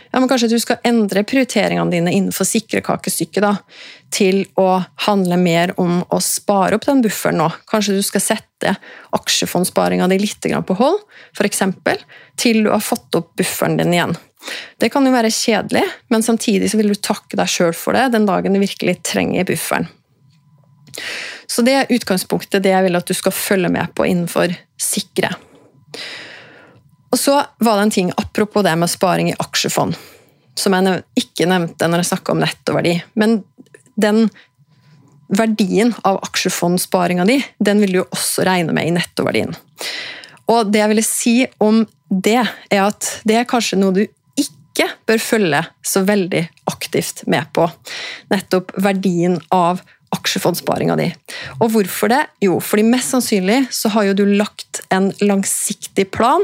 ja, 0.10 0.20
men 0.20 0.30
kanskje 0.30 0.50
du 0.52 0.58
skal 0.62 0.82
endre 0.86 1.24
prioriteringene 1.28 1.94
dine 1.94 2.14
innenfor 2.14 2.48
sikrekakestykket 2.50 3.46
til 4.14 4.42
å 4.60 4.82
handle 5.06 5.38
mer 5.42 5.74
om 5.82 6.02
å 6.10 6.20
spare 6.24 6.78
opp 6.78 6.88
den 6.90 7.04
bufferen 7.06 7.40
nå. 7.42 7.50
Kanskje 7.70 7.98
du 7.98 8.02
skal 8.06 8.26
sette 8.26 8.76
aksjefondssparinga 9.16 10.10
di 10.10 10.20
litt 10.22 10.50
på 10.66 10.80
hold, 10.82 11.00
f.eks. 11.38 11.64
til 12.42 12.64
du 12.66 12.74
har 12.74 12.84
fått 12.84 13.16
opp 13.22 13.36
bufferen 13.40 13.78
din 13.80 13.94
igjen. 13.96 14.18
Det 14.80 14.90
kan 14.92 15.06
jo 15.06 15.14
være 15.14 15.32
kjedelig, 15.34 15.86
men 16.10 16.26
samtidig 16.26 16.72
vil 16.74 16.94
du 16.94 16.98
takke 16.98 17.38
deg 17.38 17.50
sjøl 17.52 17.76
for 17.78 17.98
det 17.98 18.10
den 18.16 18.28
dagen 18.30 18.56
du 18.56 18.62
virkelig 18.62 19.00
trenger 19.06 19.48
bufferen. 19.48 19.90
Så 21.50 21.66
det 21.66 21.76
er 21.76 21.94
utgangspunktet 21.94 22.64
det 22.64 22.74
jeg 22.76 22.86
vil 22.86 23.00
at 23.00 23.10
du 23.10 23.16
skal 23.18 23.34
følge 23.34 23.72
med 23.74 23.94
på 23.98 24.06
innenfor 24.06 24.54
sikre. 24.80 25.32
Og 27.10 27.18
så 27.18 27.40
var 27.58 27.80
det 27.80 27.88
en 27.88 27.96
ting 27.96 28.12
apropos 28.22 28.64
det 28.66 28.76
med 28.78 28.92
sparing 28.92 29.32
i 29.32 29.40
aksjefond, 29.42 29.98
som 30.60 30.76
jeg 30.78 31.02
ikke 31.18 31.50
nevnte 31.50 31.90
når 31.90 32.04
jeg 32.04 32.12
snakka 32.12 32.36
om 32.36 32.44
nettoverdi. 32.44 32.94
Men 33.18 33.40
den 34.00 34.28
verdien 35.30 35.94
av 36.06 36.22
aksjefondsparinga 36.26 37.26
di, 37.26 37.40
den 37.60 37.82
vil 37.84 37.98
du 37.98 38.02
også 38.04 38.46
regne 38.48 38.74
med 38.74 38.90
i 38.90 38.94
nettoverdien. 38.94 39.54
Og 40.50 40.72
det 40.74 40.82
jeg 40.82 40.92
ville 40.94 41.06
si 41.06 41.36
om 41.62 41.84
det, 42.10 42.42
er 42.74 42.86
at 42.88 43.10
det 43.30 43.38
er 43.38 43.50
kanskje 43.50 43.78
noe 43.78 43.94
du 43.94 44.04
ikke 44.40 44.88
bør 45.10 45.22
følge 45.22 45.62
så 45.86 46.02
veldig 46.08 46.42
aktivt 46.72 47.26
med 47.30 47.50
på. 47.54 47.68
Nettopp 48.34 48.74
verdien 48.82 49.38
av 49.54 49.82
aksjefondsparinga 49.82 49.99
di. 50.10 51.08
Og 51.60 51.72
hvorfor 51.72 52.10
det? 52.10 52.22
Jo, 52.42 52.60
fordi 52.60 52.84
mest 52.84 53.14
sannsynlig 53.14 53.68
så 53.72 53.90
har 53.90 54.10
jo 54.10 54.14
du 54.14 54.26
lagt 54.26 54.82
en 54.90 55.12
langsiktig 55.22 56.10
plan 56.12 56.42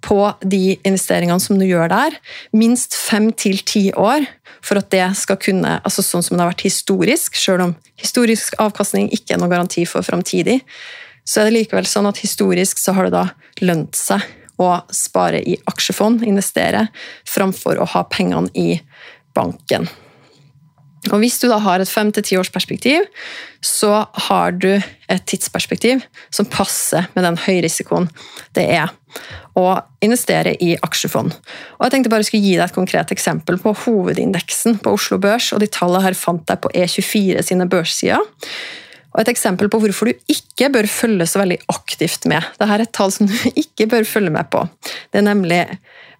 på 0.00 0.34
de 0.42 0.76
investeringene 0.84 1.40
som 1.40 1.58
du 1.58 1.66
gjør 1.66 1.88
der. 1.88 2.16
Minst 2.52 2.94
fem 2.94 3.32
til 3.32 3.58
ti 3.64 3.92
år 3.92 4.26
for 4.64 4.80
at 4.80 4.90
det 4.90 5.06
skal 5.16 5.36
kunne 5.36 5.80
altså 5.84 6.02
Sånn 6.04 6.22
som 6.22 6.36
det 6.36 6.44
har 6.44 6.52
vært 6.52 6.66
historisk, 6.66 7.36
selv 7.36 7.64
om 7.64 7.74
historisk 8.00 8.54
avkastning 8.60 9.10
ikke 9.12 9.34
er 9.34 9.40
noen 9.40 9.52
garanti 9.52 9.84
for 9.88 10.04
framtidig, 10.04 10.60
så 11.24 11.40
er 11.40 11.48
det 11.48 11.58
likevel 11.58 11.86
sånn 11.88 12.08
at 12.10 12.20
historisk 12.20 12.78
så 12.78 12.92
har 12.96 13.08
det 13.08 13.16
da 13.16 13.26
lønt 13.64 13.96
seg 13.96 14.22
å 14.60 14.70
spare 14.94 15.40
i 15.42 15.56
aksjefond, 15.70 16.22
investere, 16.28 16.86
framfor 17.26 17.80
å 17.80 17.88
ha 17.96 18.04
pengene 18.10 18.52
i 18.54 18.76
banken. 19.34 19.88
Og 21.12 21.18
Hvis 21.20 21.38
du 21.42 21.48
da 21.50 21.58
har 21.60 21.80
et 21.80 21.90
fem 21.90 22.12
til 22.12 22.24
ti 22.24 22.36
års 22.40 22.52
perspektiv, 22.52 23.04
så 23.64 24.06
har 24.28 24.52
du 24.52 24.70
et 24.74 25.26
tidsperspektiv 25.26 26.04
som 26.32 26.48
passer 26.48 27.08
med 27.14 27.24
den 27.24 27.38
høyrisikoen 27.40 28.08
det 28.54 28.64
er 28.76 28.92
å 29.58 29.66
investere 30.04 30.54
i 30.62 30.74
aksjefond. 30.82 31.34
Og 31.78 31.84
jeg 31.86 31.94
tenkte 31.94 32.12
bare 32.12 32.26
skulle 32.26 32.44
gi 32.44 32.56
deg 32.56 32.66
et 32.66 32.76
konkret 32.76 33.12
eksempel 33.14 33.58
på 33.62 33.74
hovedindeksen 33.84 34.80
på 34.82 34.94
Oslo 34.96 35.20
Børs. 35.22 35.52
og 35.54 35.62
De 35.62 35.70
tallene 35.70 36.02
her 36.06 36.18
fant 36.18 36.50
jeg 36.50 36.62
på 36.62 36.72
E24 36.74 37.44
sine 37.46 37.68
børssider. 37.70 38.22
Og 39.14 39.20
Et 39.22 39.30
eksempel 39.30 39.70
på 39.70 39.78
hvorfor 39.78 40.10
du 40.10 40.30
ikke 40.30 40.72
bør 40.74 40.88
følge 40.90 41.26
så 41.30 41.38
veldig 41.38 41.60
aktivt 41.70 42.26
med. 42.26 42.42
Dette 42.58 42.74
er 42.74 42.82
et 42.82 42.92
tall 42.92 43.14
som 43.14 43.30
du 43.30 43.34
ikke 43.62 43.86
bør 43.92 44.06
følge 44.08 44.34
med 44.34 44.50
på. 44.50 44.64
Det 45.12 45.22
er 45.22 45.28
nemlig 45.28 45.62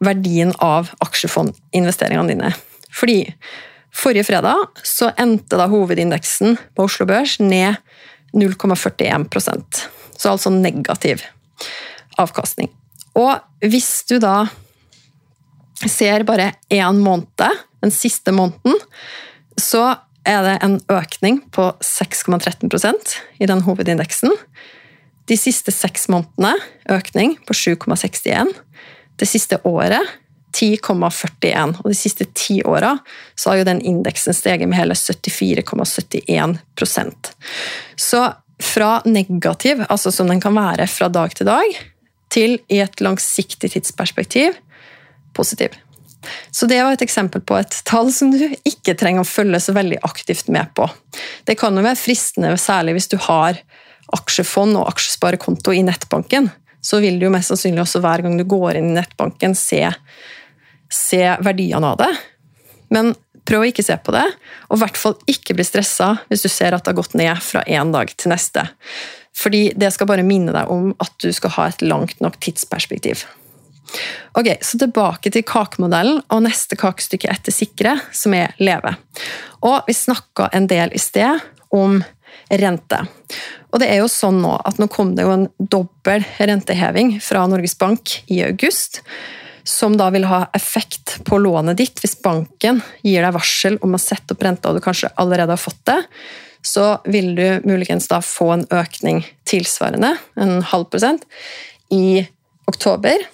verdien 0.05 0.55
av 0.63 0.93
aksjefondinvesteringene 1.03 2.31
dine. 2.31 2.53
Fordi 2.95 3.19
Forrige 3.95 4.27
fredag 4.27 4.83
så 4.83 5.13
endte 5.21 5.59
da 5.59 5.69
hovedindeksen 5.71 6.59
på 6.75 6.87
Oslo 6.89 7.07
Børs 7.09 7.39
ned 7.41 7.79
0,41% 8.35 9.85
Så 10.19 10.31
altså 10.31 10.51
negativ 10.51 11.23
avkastning. 12.19 12.71
Og 13.15 13.39
hvis 13.63 14.05
du 14.09 14.19
da 14.23 14.47
ser 15.87 16.25
bare 16.27 16.53
én 16.73 17.01
måned, 17.03 17.63
den 17.83 17.91
siste 17.91 18.33
måneden, 18.33 18.79
så 19.59 19.97
er 20.25 20.43
det 20.47 20.55
en 20.65 20.79
økning 20.89 21.43
på 21.53 21.69
6,13% 21.85 23.17
i 23.43 23.47
den 23.47 23.61
hovedindeksen. 23.67 24.33
De 25.29 25.37
siste 25.37 25.73
seks 25.73 26.09
månedene 26.09 26.55
økning 26.91 27.37
på 27.47 27.55
7,61. 27.55 28.55
Det 29.21 29.29
siste 29.29 29.61
året 29.69 30.01
10,41. 30.55 31.83
Og 31.83 31.91
de 31.91 31.97
siste 31.99 32.25
ti 32.37 32.63
åra 32.63 32.99
har 33.45 33.57
jo 33.59 33.65
den 33.67 33.81
indeksen 33.83 34.35
steget 34.37 34.69
med 34.69 34.79
hele 34.79 34.95
74,71% 34.95 37.33
Så 37.97 38.33
fra 38.63 39.03
negativ, 39.05 39.85
altså 39.89 40.11
som 40.15 40.29
den 40.31 40.41
kan 40.41 40.55
være 40.55 40.87
fra 40.87 41.09
dag 41.11 41.35
til 41.35 41.47
dag, 41.47 41.81
til 42.31 42.59
i 42.71 42.79
et 42.83 43.01
langsiktig 43.03 43.71
tidsperspektiv 43.75 44.53
positiv. 45.35 45.69
Så 46.51 46.67
det 46.67 46.81
var 46.83 46.95
et 46.95 47.05
eksempel 47.05 47.43
på 47.45 47.57
et 47.59 47.81
tall 47.85 48.11
som 48.15 48.31
du 48.33 48.41
ikke 48.65 48.95
trenger 48.97 49.25
å 49.25 49.29
følge 49.29 49.61
så 49.61 49.75
veldig 49.77 50.01
aktivt 50.07 50.49
med 50.53 50.71
på. 50.77 50.87
Det 51.45 51.59
kan 51.61 51.77
jo 51.77 51.85
være 51.85 52.01
fristende, 52.01 52.55
særlig 52.61 52.97
hvis 52.97 53.11
du 53.13 53.19
har 53.27 53.59
aksjefond 54.15 54.79
og 54.81 54.89
aksjesparekonto 54.93 55.75
i 55.75 55.85
nettbanken. 55.85 56.51
Så 56.85 57.01
vil 57.01 57.19
du 57.19 57.27
jo 57.27 57.35
mest 57.35 57.53
sannsynlig 57.53 57.85
også 57.85 58.03
hver 58.05 58.25
gang 58.25 58.39
du 58.39 58.45
går 58.49 58.81
inn 58.81 58.93
i 58.93 58.99
nettbanken 58.99 59.57
se 59.57 59.83
se 60.93 61.23
verdiene 61.45 61.93
av 61.95 62.01
det. 62.03 62.11
Men 62.95 63.15
prøv 63.45 63.65
å 63.65 63.69
ikke 63.69 63.85
se 63.85 63.97
på 64.01 64.15
det, 64.15 64.25
og 64.71 64.79
i 64.79 64.83
hvert 64.83 64.99
fall 64.99 65.17
ikke 65.31 65.57
bli 65.57 65.67
stressa 65.67 66.15
hvis 66.31 66.45
du 66.47 66.51
ser 66.53 66.75
at 66.75 66.85
det 66.85 66.95
har 66.95 67.01
gått 67.03 67.17
ned 67.19 67.41
fra 67.45 67.65
én 67.69 67.93
dag 67.95 68.13
til 68.17 68.33
neste. 68.33 68.67
Fordi 69.35 69.67
det 69.77 69.91
skal 69.95 70.09
bare 70.09 70.27
minne 70.27 70.55
deg 70.55 70.71
om 70.71 70.93
at 71.03 71.15
du 71.23 71.33
skal 71.35 71.57
ha 71.57 71.69
et 71.69 71.83
langt 71.85 72.21
nok 72.25 72.39
tidsperspektiv. 72.45 73.25
Ok, 74.35 74.49
Så 74.61 74.79
tilbake 74.79 75.31
til 75.31 75.45
kakemodellen 75.47 76.23
og 76.33 76.45
neste 76.47 76.79
kakestykke 76.79 77.31
etter 77.31 77.55
sikre, 77.55 77.99
som 78.13 78.35
er 78.35 78.55
leve. 78.59 78.95
Og 79.63 79.83
Vi 79.87 79.95
snakka 79.95 80.49
en 80.53 80.67
del 80.67 80.95
i 80.95 80.99
sted 80.99 81.43
om 81.71 82.03
rente. 82.51 83.01
Og 83.73 83.81
det 83.83 83.91
er 83.91 84.03
jo 84.03 84.11
sånn 84.11 84.41
Nå 84.43 84.55
at 84.65 84.79
nå 84.79 84.89
kom 84.93 85.15
det 85.17 85.27
jo 85.27 85.35
en 85.35 85.49
dobbel 85.59 86.25
renteheving 86.39 87.19
fra 87.21 87.47
Norges 87.51 87.75
Bank 87.79 88.23
i 88.31 88.43
august 88.47 89.03
som 89.65 89.97
da 89.97 90.11
vil 90.13 90.27
ha 90.29 90.45
effekt 90.53 91.19
på 91.25 91.39
lånet 91.41 91.79
ditt 91.81 92.01
hvis 92.03 92.19
banken 92.23 92.83
gir 93.03 93.25
deg 93.25 93.35
varsel 93.35 93.79
om 93.85 93.97
å 93.97 94.01
sette 94.01 94.37
opp 94.37 94.45
renta, 94.45 94.71
og 94.71 94.79
du 94.79 94.85
kanskje 94.85 95.13
allerede 95.21 95.57
har 95.57 95.61
fått 95.61 95.81
det, 95.89 96.01
så 96.65 96.99
vil 97.05 97.35
du 97.37 97.47
muligens 97.69 98.09
da 98.09 98.21
få 98.25 98.51
en 98.55 98.67
økning 98.73 99.23
tilsvarende, 99.49 100.15
en 100.41 100.61
halv 100.65 100.89
prosent, 100.93 101.25
i 101.93 102.25
oktober. 102.69 103.25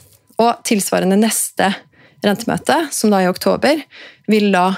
Og 0.41 0.63
tilsvarende 0.67 1.19
neste 1.21 1.69
rentemøte, 2.25 2.87
som 2.95 3.13
da 3.13 3.21
er 3.21 3.29
i 3.29 3.33
oktober, 3.33 3.83
vil 4.31 4.51
da 4.55 4.71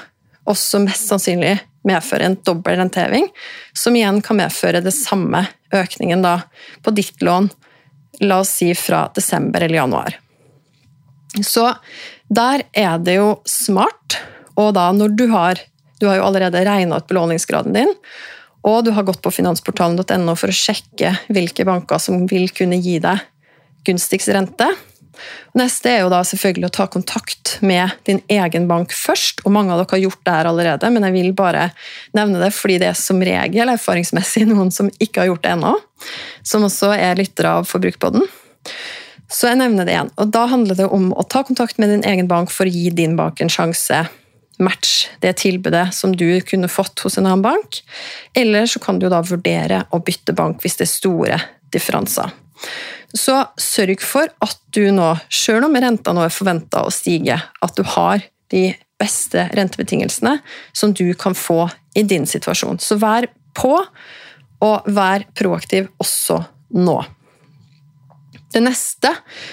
også 0.49 0.81
mest 0.83 1.09
sannsynlig 1.09 1.55
medføre 1.87 2.27
en 2.29 2.37
dobbel 2.45 2.77
renteheving, 2.79 3.27
som 3.75 3.95
igjen 3.95 4.21
kan 4.23 4.39
medføre 4.39 4.83
det 4.83 4.93
samme 4.95 5.45
økningen 5.73 6.23
da 6.23 6.39
på 6.83 6.93
ditt 6.95 7.23
lån, 7.23 7.49
la 8.23 8.41
oss 8.43 8.53
si 8.59 8.69
fra 8.77 9.07
desember 9.15 9.65
eller 9.65 9.81
januar. 9.81 10.19
Så 11.41 11.69
der 12.29 12.65
er 12.77 13.01
det 13.01 13.17
jo 13.17 13.37
smart, 13.49 14.19
og 14.59 14.73
da 14.77 14.91
når 14.93 15.15
du 15.17 15.27
har 15.33 15.61
Du 16.01 16.09
har 16.09 16.17
jo 16.17 16.25
allerede 16.25 16.59
regna 16.65 16.97
ut 16.99 17.05
belåningsgraden 17.07 17.71
din, 17.71 17.91
og 18.67 18.81
du 18.83 18.89
har 18.91 19.05
gått 19.07 19.21
på 19.23 19.31
finansportalen.no 19.31 20.33
for 20.35 20.51
å 20.51 20.55
sjekke 20.55 21.13
hvilke 21.31 21.63
banker 21.63 22.01
som 22.01 22.25
vil 22.27 22.49
kunne 22.51 22.75
gi 22.83 22.97
deg 22.99 23.21
gunstigst 23.87 24.33
rente. 24.35 24.67
Neste 25.55 25.91
er 25.91 26.01
jo 26.01 26.09
da 26.11 26.23
selvfølgelig 26.25 26.67
å 26.67 26.73
ta 26.73 26.87
kontakt 26.91 27.57
med 27.61 27.93
din 28.07 28.19
egen 28.31 28.65
bank 28.67 28.95
først. 28.97 29.43
og 29.45 29.53
Mange 29.53 29.73
av 29.73 29.83
dere 29.83 29.93
har 29.93 30.03
gjort 30.07 30.23
det 30.25 30.35
her 30.35 30.49
allerede, 30.49 30.89
men 30.91 31.07
jeg 31.07 31.15
vil 31.15 31.31
bare 31.37 31.67
nevne 32.17 32.41
det 32.41 32.51
fordi 32.55 32.79
det 32.81 32.89
er 32.89 32.99
som 32.99 33.21
regel 33.23 33.73
erfaringsmessig 33.75 34.47
noen 34.51 34.73
som 34.73 34.91
ikke 34.97 35.23
har 35.23 35.31
gjort 35.31 35.45
det 35.45 35.53
ennå, 35.57 35.75
som 36.43 36.65
også 36.67 36.91
er 36.97 37.19
lyttere 37.19 37.59
av 37.61 37.69
Forbrukerpodden. 37.69 38.25
Så 39.31 39.49
jeg 39.49 39.59
nevner 39.61 39.87
det 39.87 39.95
igjen. 39.95 40.11
Og 40.21 40.33
da 40.33 40.45
handler 40.51 40.77
det 40.77 40.89
om 40.93 41.11
å 41.15 41.25
ta 41.27 41.43
kontakt 41.47 41.79
med 41.81 41.91
din 41.91 42.05
egen 42.07 42.29
bank 42.29 42.51
for 42.53 42.69
å 42.69 42.73
gi 42.73 42.89
din 42.93 43.15
bank 43.19 43.41
en 43.41 43.51
sjanse. 43.51 44.03
Match 44.61 45.07
det 45.23 45.35
tilbudet 45.41 45.87
som 45.95 46.13
du 46.15 46.27
kunne 46.45 46.69
fått 46.69 47.01
hos 47.05 47.17
en 47.17 47.27
annen 47.27 47.45
bank. 47.45 47.81
Eller 48.37 48.69
så 48.69 48.81
kan 48.83 48.99
du 49.01 49.09
da 49.11 49.23
vurdere 49.25 49.83
å 49.91 50.01
bytte 50.03 50.35
bank 50.37 50.61
hvis 50.63 50.77
det 50.79 50.87
er 50.87 50.93
store 50.93 51.39
differanser. 51.73 52.33
Så 53.13 53.35
sørg 53.61 54.01
for 54.01 54.29
at 54.41 54.59
du 54.73 54.87
nå, 54.93 55.11
sjøl 55.29 55.65
om 55.67 55.75
renta 55.77 56.13
nå 56.15 56.23
er 56.25 56.33
forventa 56.33 56.81
å 56.85 56.93
stige, 56.93 57.37
at 57.37 57.75
du 57.77 57.83
har 57.95 58.23
de 58.53 58.71
beste 59.01 59.47
rentebetingelsene 59.53 60.37
som 60.73 60.93
du 60.95 61.05
kan 61.19 61.35
få 61.37 61.67
i 61.97 62.05
din 62.07 62.25
situasjon. 62.29 62.79
Så 62.81 62.97
vær 63.01 63.27
på, 63.57 63.75
og 64.63 64.93
vær 64.95 65.27
proaktiv 65.37 65.89
også 66.01 66.39
nå. 66.77 66.97
Det 68.53 68.61
neste 68.61 69.09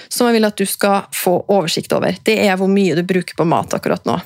som 0.08 0.28
jeg 0.28 0.36
vil 0.36 0.48
at 0.48 0.60
du 0.60 0.66
skal 0.68 1.08
få 1.16 1.38
oversikt 1.48 1.94
over, 1.96 2.16
det 2.26 2.36
er 2.44 2.58
hvor 2.60 2.70
mye 2.70 2.98
du 2.98 3.04
bruker 3.06 3.38
på 3.38 3.48
mat 3.48 3.74
akkurat 3.76 4.06
nå. 4.08 4.20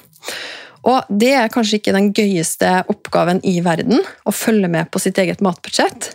Og 0.85 1.09
Det 1.09 1.33
er 1.33 1.53
kanskje 1.53 1.79
ikke 1.81 1.95
den 1.97 2.11
gøyeste 2.13 2.71
oppgaven 2.93 3.41
i 3.47 3.57
verden, 3.65 4.03
å 4.29 4.35
følge 4.35 4.69
med 4.69 4.91
på 4.93 5.01
sitt 5.01 5.19
eget 5.21 5.41
matbudsjett. 5.45 6.11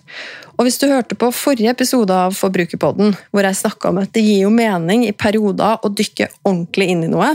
Og 0.59 0.67
Hvis 0.67 0.77
du 0.77 0.89
hørte 0.91 1.15
på 1.15 1.31
forrige 1.33 1.71
episode 1.71 2.13
av 2.13 2.35
Forbrukerpodden, 2.35 3.15
hvor 3.31 3.47
jeg 3.47 3.57
snakka 3.57 3.89
om 3.89 4.01
at 4.01 4.11
det 4.13 4.25
gir 4.25 4.43
jo 4.43 4.53
mening 4.53 5.07
i 5.07 5.15
perioder 5.15 5.79
å 5.81 5.89
dykke 5.89 6.27
ordentlig 6.43 6.89
inn 6.91 7.05
i 7.07 7.11
noe, 7.11 7.31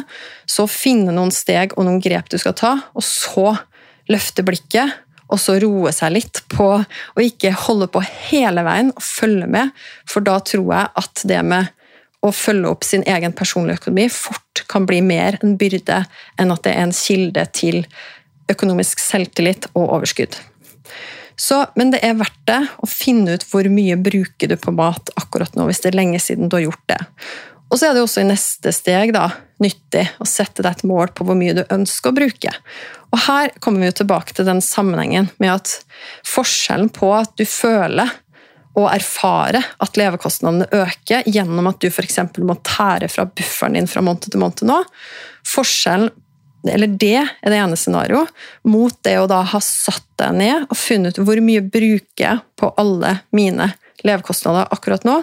så 0.46 0.68
finne 0.70 1.14
noen 1.16 1.32
steg 1.34 1.72
og 1.74 1.88
noen 1.88 2.02
grep 2.04 2.28
du 2.30 2.36
skal 2.38 2.54
ta, 2.58 2.74
og 2.92 3.06
så 3.06 3.56
løfte 4.12 4.44
blikket 4.44 4.92
og 5.34 5.40
så 5.42 5.56
roe 5.62 5.90
seg 5.94 6.14
litt 6.14 6.42
på 6.52 6.68
å 6.78 7.22
ikke 7.22 7.50
holde 7.66 7.88
på 7.90 8.02
hele 8.28 8.62
veien 8.66 8.92
og 8.94 9.02
følge 9.02 9.48
med, 9.50 9.72
for 10.06 10.24
da 10.26 10.38
tror 10.46 10.68
jeg 10.70 10.92
at 11.02 11.24
det 11.26 11.40
med 11.46 11.72
å 12.24 12.30
følge 12.32 12.70
opp 12.70 12.86
sin 12.86 13.04
egen 13.10 13.34
personlige 13.36 13.82
økonomi 13.82 14.06
fort 14.12 14.64
kan 14.70 14.86
bli 14.88 15.02
mer 15.04 15.36
en 15.42 15.58
byrde 15.60 16.04
enn 16.40 16.54
at 16.54 16.64
det 16.64 16.72
er 16.72 16.86
en 16.86 16.96
kilde 16.96 17.44
til 17.52 17.82
økonomisk 18.52 19.00
selvtillit 19.02 19.68
og 19.74 19.88
overskudd. 19.98 20.36
Så, 21.36 21.64
men 21.74 21.90
det 21.90 22.00
er 22.06 22.14
verdt 22.16 22.42
det 22.46 22.60
å 22.78 22.88
finne 22.88 23.34
ut 23.34 23.44
hvor 23.50 23.66
mye 23.72 23.96
bruker 23.98 24.52
du 24.52 24.54
på 24.60 24.74
mat 24.76 25.10
akkurat 25.18 25.56
nå, 25.58 25.66
hvis 25.66 25.82
det 25.82 25.90
er 25.90 25.98
lenge 25.98 26.20
siden 26.22 26.48
du 26.48 26.56
har 26.60 26.68
gjort 26.68 26.84
det. 26.92 27.00
Og 27.74 27.80
så 27.80 27.88
er 27.88 27.96
det 27.96 28.04
også 28.04 28.22
i 28.22 28.28
neste 28.28 28.70
steg 28.70 29.10
da, 29.16 29.24
nyttig 29.58 30.04
å 30.22 30.26
sette 30.30 30.62
deg 30.62 30.76
et 30.76 30.84
mål 30.86 31.10
på 31.10 31.24
hvor 31.26 31.34
mye 31.34 31.56
du 31.56 31.64
ønsker 31.74 32.12
å 32.12 32.14
bruke. 32.14 32.52
Og 33.10 33.22
Her 33.26 33.50
kommer 33.58 33.82
vi 33.82 33.88
jo 33.88 33.96
tilbake 33.98 34.36
til 34.36 34.46
den 34.46 34.62
sammenhengen 34.62 35.26
med 35.42 35.56
at 35.56 35.72
forskjellen 36.28 36.92
på 36.94 37.10
at 37.16 37.34
du 37.34 37.42
føler 37.42 38.12
og 38.78 38.86
erfarer 38.92 39.66
at 39.82 39.98
levekostnadene 39.98 40.70
øker 40.70 41.26
gjennom 41.26 41.66
at 41.70 41.82
du 41.82 41.88
f.eks. 41.90 42.20
må 42.46 42.54
tære 42.62 43.10
fra 43.10 43.26
bufferen 43.26 43.74
din 43.78 43.90
fra 43.90 44.02
måned 44.06 44.30
til 44.30 44.42
måned 44.42 44.66
nå. 44.70 44.78
Forskjellen 45.46 46.14
eller 46.70 46.94
det 46.94 47.18
er 47.20 47.50
det 47.52 47.58
ene 47.58 47.76
scenarioet, 47.76 48.30
mot 48.70 48.94
det 49.04 49.18
å 49.20 49.26
da 49.28 49.42
ha 49.50 49.58
satt 49.60 50.06
deg 50.22 50.38
ned 50.38 50.62
og 50.70 50.78
funnet 50.78 51.18
ut 51.18 51.26
hvor 51.26 51.42
mye 51.44 51.60
bruker 51.60 52.22
jeg 52.22 52.38
på 52.56 52.70
alle 52.80 53.18
mine 53.36 53.74
levekostnader 54.06 54.70
akkurat 54.74 55.04
nå. 55.06 55.20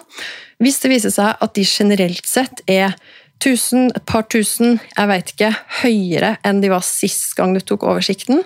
Hvis 0.61 0.79
det 0.83 0.91
viser 0.91 1.13
seg 1.13 1.41
at 1.41 1.55
de 1.57 1.65
generelt 1.65 2.27
sett 2.29 2.63
er 2.69 2.95
1000, 3.41 3.91
et 3.97 4.05
par 4.05 4.27
tusen, 4.29 4.77
jeg 4.93 5.09
vet 5.09 5.33
ikke, 5.33 5.51
høyere 5.81 6.35
enn 6.45 6.61
de 6.61 6.69
var 6.73 6.85
sist 6.85 7.33
gang 7.37 7.55
du 7.55 7.61
tok 7.65 7.87
oversikten, 7.89 8.43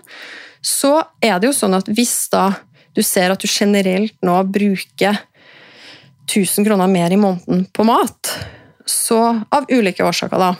så 0.66 0.98
er 1.24 1.40
det 1.40 1.52
jo 1.52 1.58
sånn 1.58 1.76
at 1.78 1.90
hvis 1.92 2.16
da 2.34 2.50
du 2.96 3.04
ser 3.04 3.34
at 3.34 3.44
du 3.44 3.50
generelt 3.52 4.16
nå 4.24 4.38
bruker 4.48 5.20
1000 6.26 6.66
kroner 6.66 6.90
mer 6.90 7.12
i 7.12 7.20
måneden 7.20 7.66
på 7.76 7.84
mat, 7.86 8.32
så 8.86 9.20
av 9.52 9.68
ulike 9.70 10.06
årsaker, 10.06 10.40
da, 10.40 10.56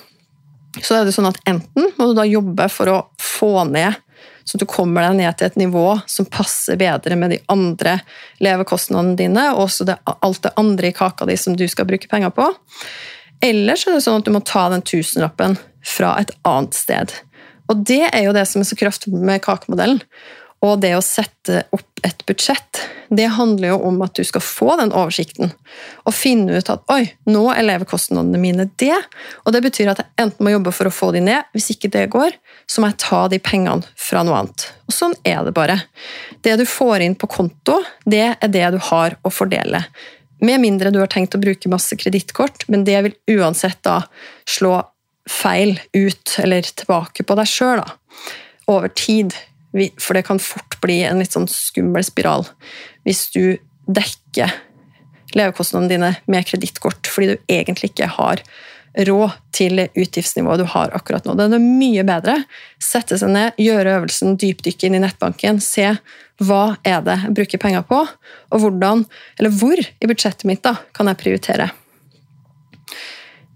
så 0.84 1.00
er 1.00 1.08
det 1.08 1.16
sånn 1.16 1.30
at 1.30 1.40
enten 1.48 1.94
må 1.96 2.10
du 2.10 2.18
da 2.18 2.26
jobbe 2.28 2.68
for 2.74 2.92
å 2.92 2.98
få 3.22 3.54
ned 3.70 3.96
så 4.46 4.60
du 4.62 4.68
kommer 4.70 5.08
deg 5.08 5.18
ned 5.18 5.38
til 5.38 5.50
et 5.50 5.58
nivå 5.58 5.88
som 6.10 6.28
passer 6.30 6.78
bedre 6.78 7.18
med 7.18 7.34
de 7.34 7.40
andre 7.50 7.98
levekostnadene 8.46 9.18
dine, 9.18 9.46
og 9.56 9.66
også 9.66 9.88
det, 9.90 9.98
alt 10.06 10.44
det 10.46 10.54
andre 10.62 10.92
i 10.92 10.96
kaka 10.96 11.26
di 11.26 11.38
som 11.42 11.58
du 11.58 11.66
skal 11.72 11.88
bruke 11.90 12.10
penger 12.12 12.34
på. 12.36 12.46
Eller 13.44 13.80
så 13.80 13.90
er 13.90 13.98
det 13.98 14.06
sånn 14.06 14.22
at 14.22 14.28
du 14.28 14.34
må 14.36 14.44
ta 14.46 14.68
den 14.70 14.86
tusenlappen 14.86 15.58
fra 15.86 16.14
et 16.22 16.32
annet 16.46 16.78
sted. 16.78 17.16
Og 17.72 17.82
det 17.90 18.04
er 18.12 18.28
jo 18.28 18.36
det 18.38 18.46
som 18.50 18.62
er 18.62 18.70
så 18.70 18.78
kraftig 18.78 19.14
med 19.14 19.42
kakemodellen. 19.46 20.04
Og 20.66 20.80
det 20.82 20.96
å 20.98 21.04
sette 21.04 21.66
opp 21.76 22.02
et 22.06 22.22
budsjett, 22.26 22.80
det 23.14 23.28
handler 23.36 23.74
jo 23.74 23.78
om 23.88 24.00
at 24.06 24.16
du 24.18 24.24
skal 24.26 24.42
få 24.42 24.76
den 24.80 24.94
oversikten. 24.96 25.52
Og 26.06 26.16
finne 26.16 26.58
ut 26.58 26.70
at 26.72 26.84
oi, 26.94 27.04
nå 27.30 27.44
er 27.54 27.68
levekostnadene 27.68 28.40
mine 28.42 28.68
det. 28.82 28.96
Og 29.44 29.54
det 29.54 29.62
betyr 29.66 29.92
at 29.92 30.02
jeg 30.02 30.26
enten 30.26 30.46
må 30.46 30.56
jobbe 30.56 30.74
for 30.76 30.90
å 30.90 30.94
få 30.94 31.12
de 31.16 31.22
ned, 31.28 31.50
hvis 31.54 31.72
ikke 31.76 31.92
det 31.94 32.08
går, 32.14 32.38
så 32.70 32.82
må 32.82 32.92
jeg 32.92 33.02
ta 33.06 33.22
de 33.32 33.42
pengene 33.44 33.86
fra 34.00 34.26
noe 34.26 34.42
annet. 34.42 34.68
Og 34.90 34.98
sånn 34.98 35.16
er 35.28 35.44
det 35.46 35.54
bare. 35.58 35.80
Det 36.46 36.58
du 36.62 36.66
får 36.70 37.06
inn 37.06 37.18
på 37.20 37.30
konto, 37.32 37.80
det 38.06 38.28
er 38.34 38.54
det 38.54 38.68
du 38.76 38.80
har 38.90 39.18
å 39.22 39.34
fordele. 39.34 39.86
Med 40.46 40.62
mindre 40.62 40.92
du 40.92 41.00
har 41.00 41.10
tenkt 41.12 41.38
å 41.38 41.42
bruke 41.42 41.72
masse 41.72 41.96
kredittkort, 41.98 42.68
men 42.72 42.84
det 42.88 42.98
vil 43.06 43.40
uansett 43.40 43.82
da 43.86 44.02
slå 44.50 44.80
feil 45.30 45.80
ut 45.96 46.38
eller 46.42 46.68
tilbake 46.68 47.26
på 47.26 47.38
deg 47.40 47.50
sjøl 47.50 47.82
over 48.70 48.92
tid 48.94 49.34
for 50.02 50.18
det 50.18 50.26
kan 50.28 50.42
fort 50.42 50.78
bli 50.84 51.02
en 51.08 51.20
litt 51.22 51.36
sånn 51.36 51.50
skummel 51.52 52.06
spiral 52.06 52.48
hvis 53.08 53.28
du 53.36 53.58
dekker 53.86 54.54
levekostnadene 55.36 55.92
dine 55.92 56.14
med 56.32 56.48
kredittkort 56.48 57.10
fordi 57.12 57.34
du 57.34 57.52
egentlig 57.52 57.92
ikke 57.92 58.10
har 58.18 58.44
råd 58.96 59.32
til 59.56 59.82
utgiftsnivået 59.92 60.62
du 60.62 60.68
har 60.72 60.94
akkurat 60.96 61.26
nå. 61.28 61.36
Det 61.36 61.50
er 61.50 61.64
mye 61.64 62.04
bedre. 62.08 62.38
Sette 62.80 63.18
seg 63.20 63.34
ned, 63.34 63.58
gjøre 63.60 63.98
øvelsen, 64.00 64.38
dypdykke 64.40 64.88
inn 64.88 64.96
i 64.96 65.02
nettbanken, 65.04 65.60
se 65.64 65.90
hva 66.44 66.78
er 66.88 67.04
det 67.04 67.18
jeg 67.26 67.36
bruker 67.36 67.62
penger 67.62 67.84
på, 67.88 68.02
og 68.06 68.62
hvordan, 68.64 69.06
eller 69.40 69.52
hvor 69.56 69.80
i 69.80 70.10
budsjettet 70.10 70.48
mitt 70.48 70.64
da, 70.64 70.78
kan 70.96 71.12
jeg 71.12 71.20
prioritere. 71.20 71.70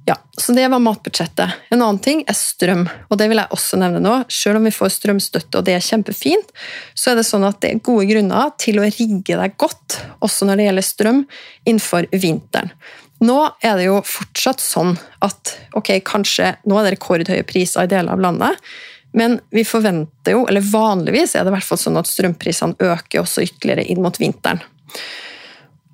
Ja, 0.08 0.16
så 0.38 0.54
Det 0.54 0.68
var 0.68 0.80
matbudsjettet. 0.80 1.52
En 1.70 1.82
annen 1.82 2.00
ting 2.00 2.24
er 2.28 2.34
strøm. 2.34 2.88
og 3.10 3.18
det 3.18 3.28
vil 3.30 3.38
jeg 3.38 3.52
også 3.52 3.78
nevne 3.78 4.00
nå. 4.00 4.14
Selv 4.30 4.58
om 4.58 4.64
vi 4.64 4.72
får 4.72 4.96
strømstøtte 4.96 5.60
og 5.60 5.66
det 5.66 5.76
er 5.76 5.86
kjempefint, 5.86 6.50
så 6.96 7.12
er 7.12 7.20
det 7.20 7.28
sånn 7.28 7.46
at 7.46 7.60
det 7.62 7.72
er 7.72 7.84
gode 7.84 8.08
grunner 8.10 8.52
til 8.58 8.80
å 8.80 8.88
rigge 8.88 9.38
deg 9.38 9.58
godt, 9.58 10.00
også 10.22 10.48
når 10.48 10.58
det 10.58 10.66
gjelder 10.66 10.88
strøm, 10.88 11.22
innenfor 11.66 12.08
vinteren. 12.12 12.72
Nå 13.20 13.40
er 13.62 13.76
det 13.76 13.90
jo 13.90 14.00
fortsatt 14.08 14.64
sånn 14.64 14.96
at 15.22 15.58
ok, 15.76 16.00
kanskje 16.08 16.54
nå 16.66 16.78
er 16.80 16.88
det 16.88 16.96
rekordhøye 16.96 17.44
priser 17.44 17.84
i 17.84 17.92
deler 17.92 18.16
av 18.16 18.24
landet, 18.24 18.56
men 19.12 19.40
vi 19.52 19.66
forventer 19.66 20.38
jo, 20.38 20.46
eller 20.48 20.64
vanligvis 20.64 21.36
er 21.36 21.44
det 21.44 21.52
i 21.52 21.58
hvert 21.58 21.68
fall 21.68 21.82
sånn 21.82 22.00
at 22.00 22.08
strømprisene 22.08 22.78
øker 22.80 23.24
også 23.24 23.44
ytterligere 23.44 23.88
inn 23.90 24.02
mot 24.06 24.16
vinteren. 24.22 24.62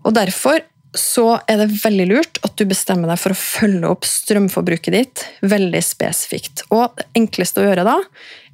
Og 0.05 0.13
Derfor 0.13 0.61
så 0.99 1.25
er 1.51 1.59
det 1.61 1.79
veldig 1.81 2.05
lurt 2.09 2.39
at 2.45 2.55
du 2.59 2.65
bestemmer 2.69 3.11
deg 3.11 3.19
for 3.21 3.33
å 3.35 3.39
følge 3.39 3.91
opp 3.91 4.07
strømforbruket 4.07 4.95
ditt 4.95 5.23
veldig 5.45 5.81
spesifikt. 5.83 6.65
Og 6.75 6.95
Det 6.97 7.07
enkleste 7.19 7.61
å 7.61 7.67
gjøre 7.67 7.85
da, 7.87 7.95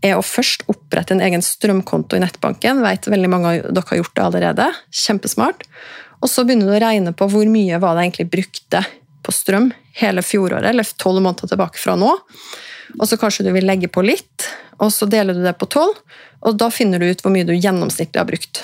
er 0.02 0.18
å 0.18 0.26
først 0.26 0.66
opprette 0.72 1.16
en 1.16 1.24
egen 1.24 1.44
strømkonto 1.46 2.18
i 2.18 2.24
nettbanken. 2.24 2.82
Vet 2.86 3.10
veldig 3.10 3.30
mange 3.32 3.52
av 3.52 3.70
dere 3.70 3.90
har 3.92 4.02
gjort 4.02 4.16
det 4.18 4.26
allerede. 4.26 4.68
Kjempesmart. 5.04 5.68
Og 6.22 6.30
så 6.30 6.46
begynner 6.46 6.70
du 6.70 6.76
å 6.76 6.82
regne 6.82 7.14
på 7.18 7.30
hvor 7.32 7.48
mye 7.50 7.80
var 7.82 7.98
det 7.98 8.08
egentlig 8.08 8.30
brukte 8.34 8.84
på 9.22 9.34
strøm 9.34 9.72
hele 10.02 10.24
fjoråret, 10.26 10.72
eller 10.72 10.88
tolv 10.98 11.22
måneder 11.22 11.54
tilbake 11.54 11.82
fra 11.82 11.98
nå. 12.00 12.10
Og 13.00 13.08
så 13.08 13.18
kanskje 13.20 13.46
du 13.48 13.54
vil 13.56 13.68
legge 13.68 13.90
på 13.92 14.04
litt, 14.06 14.50
og 14.82 14.92
så 14.94 15.08
deler 15.10 15.38
du 15.38 15.44
det 15.46 15.56
på 15.60 15.70
tolv, 15.72 15.98
og 16.42 16.58
da 16.58 16.72
finner 16.74 17.00
du 17.02 17.10
ut 17.10 17.22
hvor 17.24 17.34
mye 17.34 17.48
du 17.48 17.54
gjennomsnittlig 17.54 18.20
har 18.20 18.30
brukt. 18.30 18.64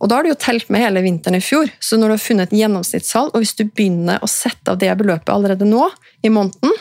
Og 0.00 0.08
Da 0.08 0.16
har 0.16 0.24
du 0.24 0.30
jo 0.30 0.38
telt 0.40 0.70
med 0.72 0.80
hele 0.80 1.02
vinteren 1.04 1.36
i 1.36 1.44
fjor, 1.44 1.68
så 1.80 1.98
når 1.98 2.08
du 2.08 2.14
har 2.14 2.22
funnet 2.24 2.48
et 2.48 2.60
gjennomsnittstall, 2.62 3.28
og 3.34 3.42
hvis 3.42 3.56
du 3.58 3.66
begynner 3.66 4.22
å 4.24 4.30
sette 4.30 4.72
av 4.72 4.78
det 4.80 4.94
beløpet 4.96 5.32
allerede 5.34 5.68
nå, 5.68 5.90
i 6.24 6.32
måneden, 6.32 6.72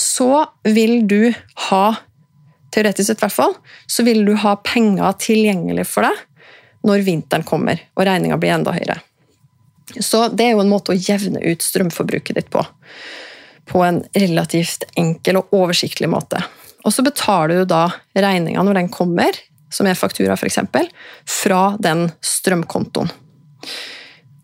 så 0.00 0.46
vil 0.64 1.02
du 1.06 1.34
ha 1.68 1.84
teoretisk 2.74 3.10
sett 3.10 3.20
i 3.20 3.26
hvert 3.26 3.36
fall, 3.36 3.52
så 3.86 4.06
vil 4.06 4.24
du 4.26 4.32
ha 4.40 4.56
penger 4.64 5.18
tilgjengelig 5.20 5.84
for 5.90 6.08
deg 6.08 6.22
når 6.88 7.04
vinteren 7.06 7.46
kommer 7.46 7.80
og 7.94 8.06
regninga 8.08 8.38
blir 8.40 8.56
enda 8.56 8.74
høyere. 8.74 8.98
Så 10.00 10.26
det 10.32 10.48
er 10.48 10.56
jo 10.56 10.64
en 10.64 10.72
måte 10.72 10.94
å 10.94 10.98
jevne 10.98 11.42
ut 11.44 11.62
strømforbruket 11.62 12.40
ditt 12.40 12.50
på. 12.52 12.64
På 13.70 13.84
en 13.86 14.02
relativt 14.14 14.84
enkel 15.00 15.40
og 15.40 15.54
oversiktlig 15.56 16.10
måte. 16.12 16.42
Og 16.84 16.92
så 16.92 17.04
betaler 17.04 17.62
du 17.62 17.68
da 17.68 17.86
regninga 18.12 18.62
når 18.62 18.80
den 18.82 18.92
kommer, 18.92 19.36
som 19.72 19.88
er 19.88 19.98
faktura 19.98 20.36
f.eks., 20.36 20.60
fra 21.40 21.62
den 21.82 22.08
strømkontoen. 22.22 23.10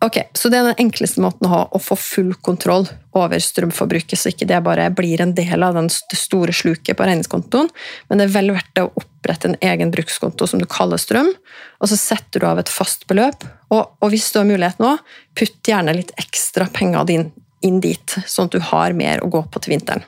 Ok, 0.01 0.17
Så 0.33 0.49
det 0.49 0.57
er 0.57 0.65
den 0.71 0.87
enkleste 0.87 1.21
måten 1.21 1.45
å 1.45 1.51
ha 1.51 1.59
å 1.69 1.79
få 1.79 1.93
full 1.93 2.31
kontroll 2.41 2.87
over 3.13 3.37
strømforbruket, 3.37 4.17
så 4.17 4.31
ikke 4.31 4.47
det 4.49 4.57
bare 4.65 4.87
blir 4.97 5.21
en 5.21 5.35
del 5.37 5.61
av 5.61 5.75
den 5.77 5.91
store 5.93 6.55
sluket 6.57 6.97
på 6.97 7.05
regningskontoen. 7.05 7.69
Men 8.09 8.17
det 8.17 8.25
er 8.25 8.33
vel 8.33 8.49
verdt 8.55 8.71
det 8.79 8.87
å 8.87 8.95
opprette 8.97 9.51
en 9.51 9.59
egen 9.61 9.93
brukskonto 9.93 10.47
som 10.49 10.63
du 10.63 10.65
kaller 10.65 10.97
strøm, 10.97 11.29
og 11.77 11.91
så 11.91 11.99
setter 12.01 12.41
du 12.41 12.47
av 12.49 12.63
et 12.63 12.73
fast 12.73 13.05
beløp. 13.11 13.45
Og, 13.69 13.93
og 14.01 14.09
hvis 14.09 14.31
du 14.33 14.41
har 14.41 14.49
mulighet 14.49 14.81
nå, 14.81 14.95
putt 15.37 15.69
gjerne 15.69 15.93
litt 15.99 16.15
ekstra 16.17 16.65
penger 16.73 17.05
din 17.11 17.29
inn 17.65 17.79
dit, 17.83 18.17
sånn 18.25 18.49
at 18.49 18.57
du 18.57 18.63
har 18.71 18.97
mer 18.97 19.23
å 19.23 19.31
gå 19.31 19.43
på 19.51 19.61
til 19.61 19.75
vinteren. 19.75 20.05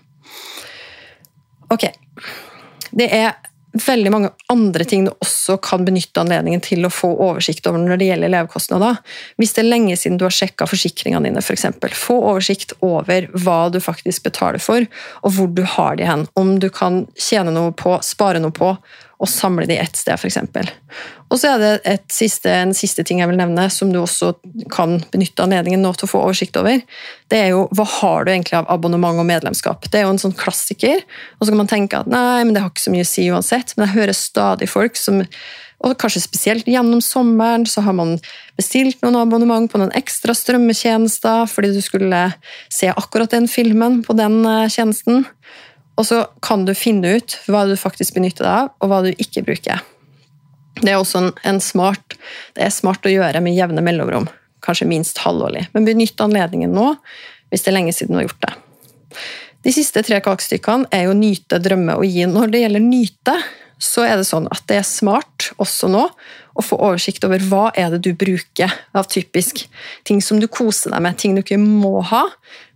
Ok, 1.73 1.87
det 2.93 3.09
er 3.13 3.33
veldig 3.73 4.11
mange 4.13 4.29
andre 4.53 4.85
ting 4.85 5.07
du 5.07 5.11
også 5.13 5.55
kan 5.63 5.85
benytte 5.85 6.21
anledningen 6.21 6.61
til 6.63 6.85
å 6.85 6.91
få 6.93 7.09
oversikt 7.25 7.65
over 7.69 7.81
når 7.81 7.99
det 7.99 8.09
gjelder 8.11 8.33
levekostnader. 8.35 8.99
Hvis 9.41 9.55
det 9.55 9.63
er 9.63 9.69
lenge 9.71 9.97
siden 9.97 10.19
du 10.21 10.27
har 10.27 10.35
sjekka 10.35 10.67
forsikringene 10.69 11.31
dine, 11.31 11.41
f.eks. 11.41 11.65
Få 11.97 12.19
oversikt 12.21 12.75
over 12.85 13.29
hva 13.33 13.57
du 13.73 13.79
faktisk 13.81 14.27
betaler 14.29 14.61
for, 14.61 14.85
og 15.25 15.33
hvor 15.37 15.49
du 15.49 15.63
har 15.75 15.97
de 15.97 16.05
hen. 16.09 16.27
Om 16.37 16.59
du 16.61 16.69
kan 16.73 17.03
tjene 17.17 17.53
noe 17.55 17.73
på, 17.77 17.97
spare 18.05 18.43
noe 18.43 18.53
på, 18.53 18.75
og 19.23 19.29
samle 19.31 19.65
de 19.69 19.77
ett 19.79 19.95
sted, 19.95 20.19
f.eks. 20.19 20.37
Og 21.31 21.39
så 21.39 21.53
er 21.53 21.61
det 21.61 21.95
siste, 22.11 22.51
en 22.51 22.75
siste 22.75 23.05
ting 23.07 23.21
jeg 23.21 23.31
vil 23.31 23.39
nevne, 23.39 23.69
som 23.71 23.89
du 23.93 24.01
også 24.01 24.33
kan 24.73 24.99
benytte 25.13 25.45
anledningen 25.45 25.81
nå 25.81 25.93
til 25.95 26.09
å 26.09 26.11
få 26.11 26.21
oversikt 26.27 26.59
over. 26.59 26.83
Det 27.31 27.39
er 27.39 27.53
jo 27.53 27.65
hva 27.73 27.87
har 27.95 28.27
du 28.27 28.33
egentlig 28.33 28.59
av 28.59 28.69
abonnement 28.73 29.23
og 29.23 29.29
medlemskap. 29.29 29.87
Det 29.87 30.01
er 30.01 30.05
jo 30.05 30.13
en 30.13 30.21
sånn 30.21 30.35
klassiker. 30.37 31.01
Og 31.39 31.45
så 31.45 31.53
kan 31.53 31.63
man 31.63 31.71
tenke 31.71 32.03
at 32.03 32.11
nei, 32.11 32.43
men 32.43 32.53
det 32.53 32.65
har 32.65 32.73
ikke 32.73 32.85
så 32.85 32.93
mye 32.93 33.07
å 33.07 33.11
si 33.13 33.29
uansett. 33.31 33.73
Men 33.77 33.87
jeg 33.87 33.97
hører 34.01 34.19
stadig 34.19 34.69
folk 34.71 34.99
som 34.99 35.23
og 35.83 35.97
kanskje 35.99 36.21
spesielt 36.23 36.67
gjennom 36.69 37.01
sommeren 37.03 37.65
så 37.67 37.81
har 37.83 37.95
man 37.97 38.15
bestilt 38.55 39.01
noen 39.03 39.17
abonnement 39.19 39.67
på 39.67 39.81
noen 39.81 39.91
ekstra 39.99 40.31
strømmetjenester 40.37 41.43
fordi 41.51 41.73
du 41.75 41.81
skulle 41.83 42.21
se 42.71 42.87
akkurat 42.93 43.33
den 43.35 43.49
filmen 43.51 43.99
på 44.05 44.15
den 44.15 44.39
eh, 44.47 44.69
tjenesten. 44.71 45.25
Og 45.99 46.07
så 46.09 46.23
kan 46.41 46.65
du 46.65 46.73
finne 46.77 47.17
ut 47.19 47.35
hva 47.45 47.65
du 47.69 47.75
faktisk 47.77 48.15
benytter 48.17 48.45
deg 48.47 48.53
av, 48.63 48.71
og 48.81 48.89
hva 48.91 49.01
du 49.05 49.11
ikke 49.13 49.45
bruker. 49.45 49.83
Det 50.81 50.89
er 50.89 50.97
også 50.97 51.27
en, 51.45 51.61
smart, 51.61 52.17
det 52.57 52.65
er 52.65 52.73
smart 52.73 53.05
å 53.05 53.13
gjøre 53.13 53.43
med 53.45 53.53
jevne 53.53 53.83
mellomrom, 53.85 54.25
kanskje 54.65 54.89
minst 54.89 55.21
halvårlig. 55.21 55.67
Men 55.75 55.85
benytt 55.85 56.21
anledningen 56.23 56.73
nå, 56.73 56.95
hvis 57.53 57.65
det 57.65 57.71
er 57.71 57.77
lenge 57.77 57.93
siden 57.93 58.15
du 58.15 58.23
har 58.23 58.27
gjort 58.27 58.47
det. 58.47 58.53
De 59.63 59.71
siste 59.71 60.01
tre 60.03 60.17
kakestykkene 60.23 60.89
er 60.91 61.05
jo 61.07 61.13
nyte, 61.15 61.61
drømme 61.63 61.99
og 61.99 62.07
gi. 62.09 62.25
Når 62.27 62.51
det 62.51 62.63
gjelder 62.65 62.83
nyte, 62.83 63.35
så 63.83 64.07
er 64.07 64.17
det 64.19 64.27
sånn 64.27 64.49
at 64.51 64.65
det 64.71 64.81
er 64.81 64.87
smart 64.87 65.51
også 65.61 65.91
nå 65.91 66.07
å 66.53 66.61
få 66.61 66.77
oversikt 66.77 67.23
over 67.25 67.41
hva 67.49 67.63
er 67.77 67.89
det 67.93 68.03
du 68.05 68.11
bruker 68.17 68.71
av 68.93 69.07
typisk 69.09 69.63
ting 70.05 70.21
som 70.21 70.39
du 70.41 70.47
koser 70.51 70.93
deg 70.93 71.01
med, 71.05 71.17
ting 71.17 71.33
du 71.33 71.41
ikke 71.41 71.57
må 71.61 72.03
ha, 72.11 72.27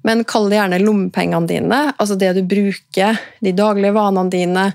men 0.08 0.24
kall 0.28 0.50
det 0.50 0.58
gjerne 0.58 0.82
lommepengene 0.82 1.50
dine, 1.50 1.80
altså 1.98 2.18
det 2.20 2.32
du 2.38 2.42
bruker, 2.48 3.20
de 3.44 3.54
daglige 3.56 3.94
vanene 3.98 4.34
dine 4.34 4.66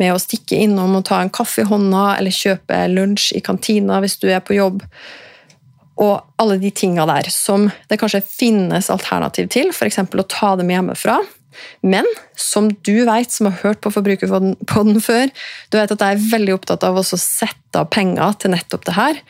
med 0.00 0.14
å 0.14 0.20
stikke 0.22 0.58
innom 0.66 0.98
og 0.98 1.06
ta 1.08 1.22
en 1.22 1.32
kaffe 1.34 1.64
i 1.64 1.68
hånda, 1.68 2.06
eller 2.18 2.34
kjøpe 2.34 2.80
lunsj 2.92 3.32
i 3.38 3.42
kantina 3.44 4.02
hvis 4.04 4.18
du 4.22 4.28
er 4.30 4.42
på 4.44 4.58
jobb. 4.58 4.82
Og 6.02 6.42
alle 6.42 6.58
de 6.58 6.72
tinga 6.74 7.06
der 7.06 7.30
som 7.30 7.68
det 7.90 8.00
kanskje 8.02 8.24
finnes 8.26 8.90
alternativ 8.90 9.48
til, 9.54 9.70
f.eks. 9.74 10.02
å 10.02 10.28
ta 10.30 10.54
dem 10.58 10.72
hjemmefra. 10.74 11.20
Men 11.82 12.06
som 12.36 12.70
du 12.86 13.04
vet, 13.06 13.32
som 13.32 13.48
har 13.48 13.60
hørt 13.62 13.80
på 13.84 13.92
Forbrukerpodden 13.94 15.00
før, 15.02 15.30
du 15.70 15.78
vet 15.78 15.92
at 15.94 16.02
jeg 16.02 16.16
er 16.16 16.26
veldig 16.32 16.56
opptatt 16.56 16.84
av 16.86 16.98
å 16.98 17.04
sette 17.04 17.78
av 17.78 17.88
penger 17.94 18.36
til 18.40 18.52
nettopp 18.54 18.84
det 18.86 18.94
her. 18.96 19.20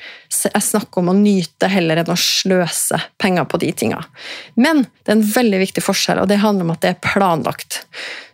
Jeg 0.45 0.67
snakker 0.67 1.01
om 1.01 1.13
å 1.13 1.17
nyte 1.17 1.71
heller 1.73 2.01
enn 2.01 2.13
å 2.13 2.19
sløse 2.21 3.01
penger 3.21 3.47
på 3.49 3.61
de 3.63 3.71
tinga. 3.85 4.03
Men 4.61 4.85
det 4.85 5.13
er 5.13 5.19
en 5.19 5.29
veldig 5.35 5.63
viktig 5.65 5.85
forskjell, 5.85 6.23
og 6.23 6.31
det 6.31 6.43
handler 6.43 6.69
om 6.69 6.75
at 6.75 6.83
det 6.85 6.93
er 6.93 7.03
planlagt. 7.05 7.83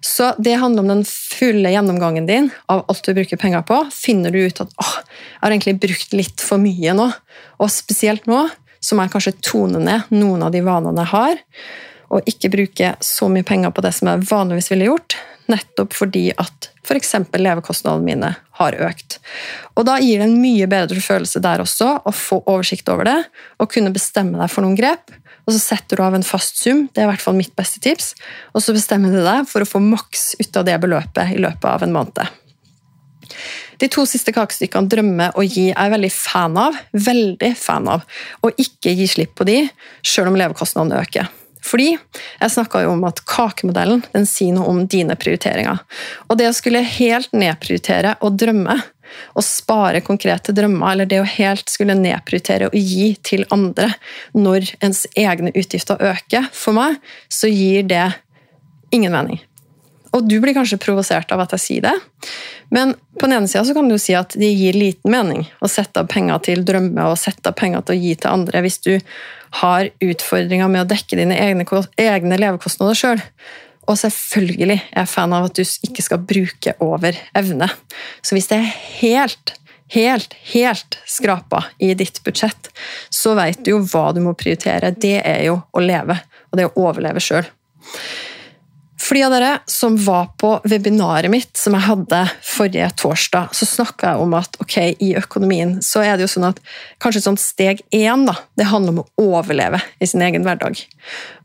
Så 0.04 0.32
det 0.38 0.56
handler 0.62 0.84
om 0.84 0.94
den 0.94 1.04
fulle 1.08 1.72
gjennomgangen 1.74 2.26
din 2.30 2.50
av 2.72 2.86
alt 2.88 3.04
du 3.04 3.14
bruker 3.16 3.40
penger 3.40 3.62
på. 3.68 3.82
Finner 3.94 4.34
du 4.34 4.40
ut 4.42 4.64
at 4.64 4.72
åh, 4.80 4.96
jeg 5.04 5.44
har 5.44 5.54
egentlig 5.54 5.78
brukt 5.82 6.16
litt 6.16 6.42
for 6.44 6.62
mye 6.62 6.96
nå, 6.96 7.10
og 7.60 7.72
spesielt 7.72 8.26
nå, 8.30 8.46
så 8.80 8.96
må 8.96 9.04
jeg 9.04 9.12
kanskje 9.12 9.38
tone 9.44 9.80
ned 9.84 10.12
noen 10.14 10.46
av 10.46 10.54
de 10.54 10.62
vanene 10.64 11.04
jeg 11.04 11.12
har 11.12 11.40
og 12.10 12.26
ikke 12.28 12.50
bruke 12.52 12.94
så 13.04 13.28
mye 13.30 13.46
penger 13.46 13.72
på 13.74 13.84
det 13.84 13.92
som 13.96 14.10
jeg 14.10 14.26
vanligvis 14.30 14.70
ville 14.72 14.90
gjort, 14.90 15.16
nettopp 15.50 15.94
fordi 15.96 16.28
at 16.38 16.70
f.eks. 16.86 17.14
levekostnadene 17.38 18.06
mine 18.06 18.32
har 18.60 18.76
økt. 18.86 19.18
Og 19.78 19.86
Da 19.88 19.98
gir 20.02 20.20
det 20.20 20.28
en 20.28 20.40
mye 20.42 20.68
bedre 20.70 21.02
følelse 21.02 21.42
der 21.42 21.62
også 21.62 21.92
å 22.06 22.14
få 22.14 22.42
oversikt 22.44 22.90
over 22.92 23.08
det 23.08 23.18
og 23.58 23.70
kunne 23.72 23.94
bestemme 23.94 24.40
deg 24.40 24.52
for 24.52 24.66
noen 24.66 24.78
grep. 24.78 25.14
Og 25.46 25.54
så 25.54 25.62
setter 25.62 25.98
du 25.98 26.04
av 26.04 26.14
en 26.14 26.26
fast 26.26 26.60
sum, 26.60 26.84
det 26.92 27.02
er 27.02 27.08
i 27.08 27.10
hvert 27.10 27.24
fall 27.24 27.38
mitt 27.38 27.54
beste 27.58 27.80
tips, 27.82 28.12
og 28.54 28.62
så 28.62 28.74
bestemmer 28.76 29.10
du 29.10 29.22
deg 29.24 29.48
for 29.50 29.64
å 29.64 29.68
få 29.68 29.80
maks 29.82 30.34
ut 30.38 30.60
av 30.60 30.68
det 30.68 30.76
beløpet 30.82 31.34
i 31.34 31.40
løpet 31.42 31.66
av 31.66 31.86
en 31.86 31.96
måned. 31.96 32.36
De 33.80 33.88
to 33.88 34.04
siste 34.04 34.34
kakestykkene, 34.36 34.90
drømme 34.92 35.30
og 35.40 35.48
gi, 35.48 35.70
er 35.70 35.88
jeg 35.88 35.94
veldig 35.94 36.12
fan 36.12 36.58
av. 36.60 36.76
Veldig 36.92 37.54
fan 37.56 37.88
av. 37.88 38.04
Og 38.44 38.60
ikke 38.60 38.92
gi 38.98 39.08
slipp 39.08 39.32
på 39.38 39.48
de, 39.48 39.62
sjøl 40.04 40.28
om 40.28 40.36
levekostnadene 40.36 41.00
øker. 41.00 41.30
Fordi 41.64 41.90
jeg 41.94 42.52
snakka 42.54 42.84
jo 42.84 42.94
om 42.94 43.04
at 43.08 43.22
kakemodellen 43.28 44.04
den 44.14 44.26
sier 44.28 44.56
noe 44.56 44.70
om 44.70 44.84
dine 44.90 45.16
prioriteringer. 45.20 45.82
Og 46.28 46.40
det 46.40 46.48
å 46.50 46.56
skulle 46.56 46.82
helt 46.86 47.32
nedprioritere 47.36 48.16
og 48.24 48.38
drømme, 48.40 48.78
å 49.34 49.42
spare 49.42 50.04
konkrete 50.06 50.54
drømmer, 50.54 50.92
eller 50.92 51.08
det 51.10 51.18
å 51.18 51.26
helt 51.26 51.70
skulle 51.72 51.96
nedprioritere 51.98 52.68
og 52.70 52.76
gi 52.78 53.08
til 53.26 53.42
andre 53.50 53.88
når 54.38 54.70
ens 54.86 55.02
egne 55.18 55.50
utgifter 55.50 55.98
øker, 56.12 56.46
for 56.54 56.76
meg 56.78 57.00
så 57.26 57.50
gir 57.50 57.88
det 57.90 58.06
ingen 58.94 59.14
mening. 59.14 59.42
Og 60.16 60.26
du 60.26 60.36
blir 60.42 60.56
kanskje 60.56 60.80
provosert 60.82 61.30
av 61.30 61.44
at 61.44 61.54
jeg 61.54 61.62
sier 61.64 61.84
det, 61.86 61.94
men 62.74 62.94
på 63.18 63.26
den 63.26 63.36
ene 63.36 63.50
sida 63.50 63.74
kan 63.74 63.88
du 63.90 63.96
si 63.98 64.14
at 64.18 64.34
det 64.38 64.50
gir 64.50 64.76
liten 64.78 65.10
mening 65.12 65.44
å 65.62 65.70
sette 65.70 66.02
av 66.02 66.10
penger 66.10 66.42
til 66.46 66.64
drømmer 66.66 67.10
og 67.10 67.18
sette 67.18 67.50
av 67.50 67.58
penger 67.58 67.84
til 67.86 67.96
å 67.96 68.02
gi 68.04 68.12
til 68.18 68.30
andre 68.30 68.62
hvis 68.64 68.78
du 68.86 68.92
har 69.60 69.90
utfordringer 70.02 70.70
med 70.70 70.84
å 70.84 70.90
dekke 70.90 71.18
dine 71.18 71.38
egne, 71.38 71.66
egne 71.98 72.38
levekostnader 72.38 72.98
sjøl. 72.98 73.24
Og 73.90 73.98
selvfølgelig 73.98 74.76
er 74.78 75.00
jeg 75.02 75.10
fan 75.10 75.34
av 75.34 75.48
at 75.48 75.58
du 75.58 75.64
ikke 75.64 76.04
skal 76.06 76.22
bruke 76.22 76.76
over 76.84 77.16
evne. 77.34 77.66
Så 78.22 78.36
hvis 78.36 78.46
det 78.52 78.60
er 78.60 78.72
helt, 79.00 79.54
helt, 79.90 80.36
helt 80.52 80.98
skrapa 81.10 81.64
i 81.82 81.90
ditt 81.98 82.22
budsjett, 82.26 82.70
så 83.10 83.34
veit 83.38 83.64
du 83.64 83.72
jo 83.74 83.82
hva 83.90 84.10
du 84.14 84.22
må 84.22 84.36
prioritere. 84.38 84.94
Det 84.94 85.16
er 85.24 85.42
jo 85.48 85.58
å 85.74 85.82
leve, 85.82 86.20
og 86.50 86.58
det 86.58 86.66
er 86.66 86.70
å 86.70 86.86
overleve 86.86 87.24
sjøl. 87.24 87.50
For 89.10 89.18
de 89.18 89.24
av 89.26 89.32
dere 89.34 89.54
som 89.66 89.96
var 89.98 90.28
på 90.38 90.52
webinaret 90.70 91.32
mitt 91.32 91.58
som 91.58 91.74
jeg 91.74 91.82
hadde 91.82 92.18
forrige 92.46 92.92
torsdag, 93.00 93.48
så 93.58 93.66
snakka 93.66 94.12
jeg 94.12 94.22
om 94.22 94.36
at 94.38 94.54
ok, 94.62 94.76
i 95.02 95.08
økonomien 95.18 95.72
så 95.82 96.04
er 96.06 96.14
det 96.14 96.28
jo 96.28 96.30
sånn 96.36 96.46
at 96.52 96.60
kanskje 97.02 97.24
sånn 97.24 97.38
steg 97.42 97.82
én 97.90 98.22
da, 98.28 98.36
det 98.54 98.68
handler 98.70 98.94
om 98.94 99.00
å 99.02 99.26
overleve 99.40 99.82
i 99.98 100.06
sin 100.06 100.22
egen 100.22 100.46
hverdag. 100.46 100.78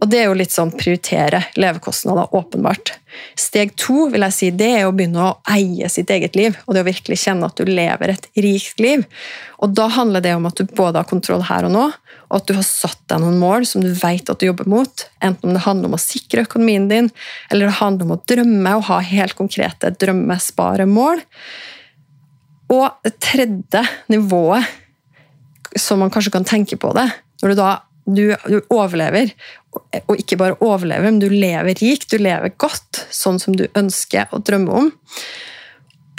Og 0.01 0.09
det 0.11 0.21
er 0.21 0.29
jo 0.29 0.37
litt 0.37 0.53
sånn 0.53 0.73
prioritere 0.75 1.41
levekostnader, 1.59 2.33
åpenbart. 2.35 2.93
Steg 3.39 3.73
to 3.79 4.09
vil 4.11 4.25
jeg 4.27 4.35
si, 4.35 4.49
det 4.55 4.67
er 4.79 4.87
å 4.87 4.93
begynne 4.95 5.23
å 5.23 5.35
eie 5.55 5.87
sitt 5.91 6.11
eget 6.11 6.35
liv, 6.37 6.57
og 6.65 6.75
det 6.75 6.83
å 6.83 6.89
virkelig 6.89 7.21
kjenne 7.23 7.47
at 7.47 7.57
du 7.57 7.69
lever 7.69 8.13
et 8.13 8.27
rikt 8.43 8.81
liv. 8.83 9.05
Og 9.63 9.71
Da 9.75 9.87
handler 9.91 10.23
det 10.23 10.35
om 10.35 10.45
at 10.49 10.59
du 10.59 10.65
både 10.67 10.99
har 10.99 11.09
kontroll 11.09 11.45
her 11.47 11.67
og 11.67 11.73
nå, 11.75 11.85
og 12.25 12.37
at 12.39 12.47
du 12.49 12.55
har 12.57 12.65
satt 12.67 12.99
deg 13.11 13.21
noen 13.23 13.39
mål 13.39 13.67
som 13.69 13.83
du 13.83 13.91
vet 13.93 14.29
at 14.29 14.41
du 14.41 14.47
jobber 14.47 14.67
mot. 14.69 15.05
Enten 15.23 15.49
om 15.49 15.55
det 15.55 15.63
handler 15.65 15.91
om 15.91 15.97
å 15.97 16.01
sikre 16.01 16.45
økonomien 16.45 16.89
din, 16.91 17.11
eller 17.49 17.69
det 17.69 17.79
handler 17.79 18.07
om 18.07 18.15
å 18.17 18.21
drømme 18.27 18.75
og 18.79 18.87
ha 18.89 18.99
helt 19.05 19.37
konkrete 19.37 19.93
drømmesparemål. 20.01 21.23
Og 22.75 23.05
det 23.05 23.15
tredje 23.23 23.83
nivået, 24.11 24.65
som 25.75 25.99
man 26.01 26.11
kanskje 26.13 26.33
kan 26.33 26.47
tenke 26.47 26.79
på 26.79 26.91
det, 26.95 27.07
når 27.41 27.51
du 27.51 27.59
da 27.59 27.71
du, 28.05 28.35
du 28.47 28.59
overlever, 28.69 29.33
og 30.05 30.15
ikke 30.19 30.37
bare 30.39 30.57
overlever, 30.63 31.09
men 31.09 31.19
du 31.19 31.27
lever 31.31 31.75
rikt, 31.81 32.09
du 32.11 32.21
lever 32.21 32.53
godt, 32.61 33.05
sånn 33.13 33.39
som 33.41 33.57
du 33.57 33.65
ønsker 33.75 34.31
og 34.35 34.45
drømmer 34.47 34.81
om. 34.83 34.89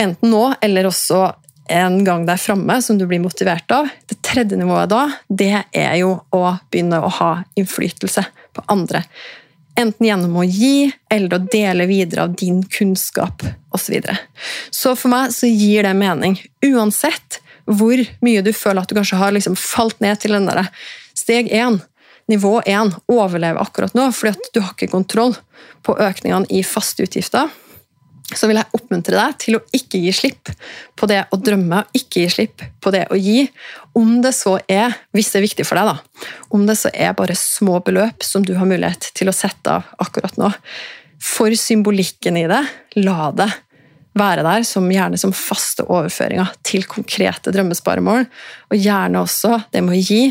Enten 0.03 0.33
nå, 0.33 0.44
eller 0.61 0.90
også 0.90 1.25
en 1.72 2.05
gang 2.07 2.27
der 2.27 2.38
framme 2.38 2.79
som 2.83 2.99
du 2.99 3.07
blir 3.09 3.22
motivert 3.22 3.70
av. 3.75 3.88
Det 4.07 4.20
tredje 4.22 4.59
nivået 4.59 4.90
da, 4.92 5.07
det 5.29 5.64
er 5.72 5.96
jo 6.03 6.12
å 6.35 6.44
begynne 6.70 7.01
å 7.03 7.11
ha 7.20 7.33
innflytelse 7.59 8.22
på 8.55 8.66
andre. 8.72 9.03
Enten 9.77 10.07
gjennom 10.09 10.38
å 10.40 10.44
gi 10.46 10.90
eller 11.12 11.37
å 11.37 11.42
dele 11.53 11.88
videre 11.90 12.27
av 12.27 12.37
din 12.38 12.62
kunnskap 12.62 13.44
osv. 13.44 13.83
Så, 13.87 13.92
videre. 13.92 14.14
så 14.72 14.94
for 14.96 15.12
meg 15.12 15.35
så 15.37 15.51
gir 15.51 15.84
det 15.84 15.93
mening. 15.99 16.39
Uansett 16.64 17.43
hvor 17.66 18.01
mye 18.24 18.45
du 18.47 18.53
føler 18.55 18.82
at 18.82 18.89
du 18.89 18.97
kanskje 18.97 19.18
har 19.20 19.34
liksom 19.34 19.59
falt 19.59 19.99
ned 20.01 20.22
til 20.22 20.37
den 20.37 20.47
der 20.49 20.68
steg 21.17 21.51
én, 21.55 21.79
nivå 22.31 22.59
én, 22.67 22.91
overleve 23.12 23.62
akkurat 23.62 23.95
nå, 23.97 24.09
fordi 24.14 24.35
at 24.35 24.51
du 24.55 24.62
har 24.62 24.75
ikke 24.75 24.93
kontroll 24.95 25.37
på 25.87 25.95
økningene 26.03 26.49
i 26.51 26.64
faste 26.67 27.07
utgifter 27.07 27.51
så 28.35 28.49
vil 28.49 28.59
jeg 28.59 28.75
oppmuntre 28.75 29.14
deg 29.14 29.35
til 29.39 29.59
å 29.59 29.62
ikke 29.77 30.01
gi 30.03 30.12
slipp 30.14 30.51
på 30.99 31.07
det 31.11 31.21
å 31.31 31.39
drømme, 31.39 31.85
ikke 31.95 32.25
gi 32.25 32.31
slipp 32.33 32.64
på 32.83 32.91
det 32.95 33.05
å 33.12 33.19
gi. 33.19 33.45
Om 33.97 34.17
det 34.25 34.33
så 34.35 34.57
er, 34.67 34.97
hvis 35.14 35.31
det 35.31 35.39
er 35.39 35.47
viktig 35.47 35.67
for 35.69 35.79
deg, 35.79 35.93
da, 35.93 36.27
om 36.57 36.64
det 36.67 36.75
så 36.81 36.91
er 36.91 37.14
bare 37.19 37.37
små 37.39 37.79
beløp 37.87 38.27
som 38.27 38.43
du 38.47 38.57
har 38.59 38.67
mulighet 38.67 39.12
til 39.17 39.31
å 39.31 39.37
sette 39.37 39.79
av 39.79 39.87
akkurat 40.03 40.35
nå. 40.43 40.51
For 41.23 41.55
symbolikken 41.59 42.41
i 42.41 42.49
det, 42.51 42.64
la 42.99 43.31
det 43.37 43.51
være 44.17 44.43
der 44.47 44.67
som 44.67 44.89
gjerne 44.91 45.19
som 45.21 45.35
faste 45.37 45.85
overføringer 45.87 46.51
til 46.67 46.87
konkrete 46.89 47.53
drømmesparemål. 47.55 48.27
Og 48.73 48.81
gjerne 48.81 49.23
også 49.23 49.61
det 49.71 49.85
med 49.85 49.99
å 49.99 50.03
gi. 50.03 50.23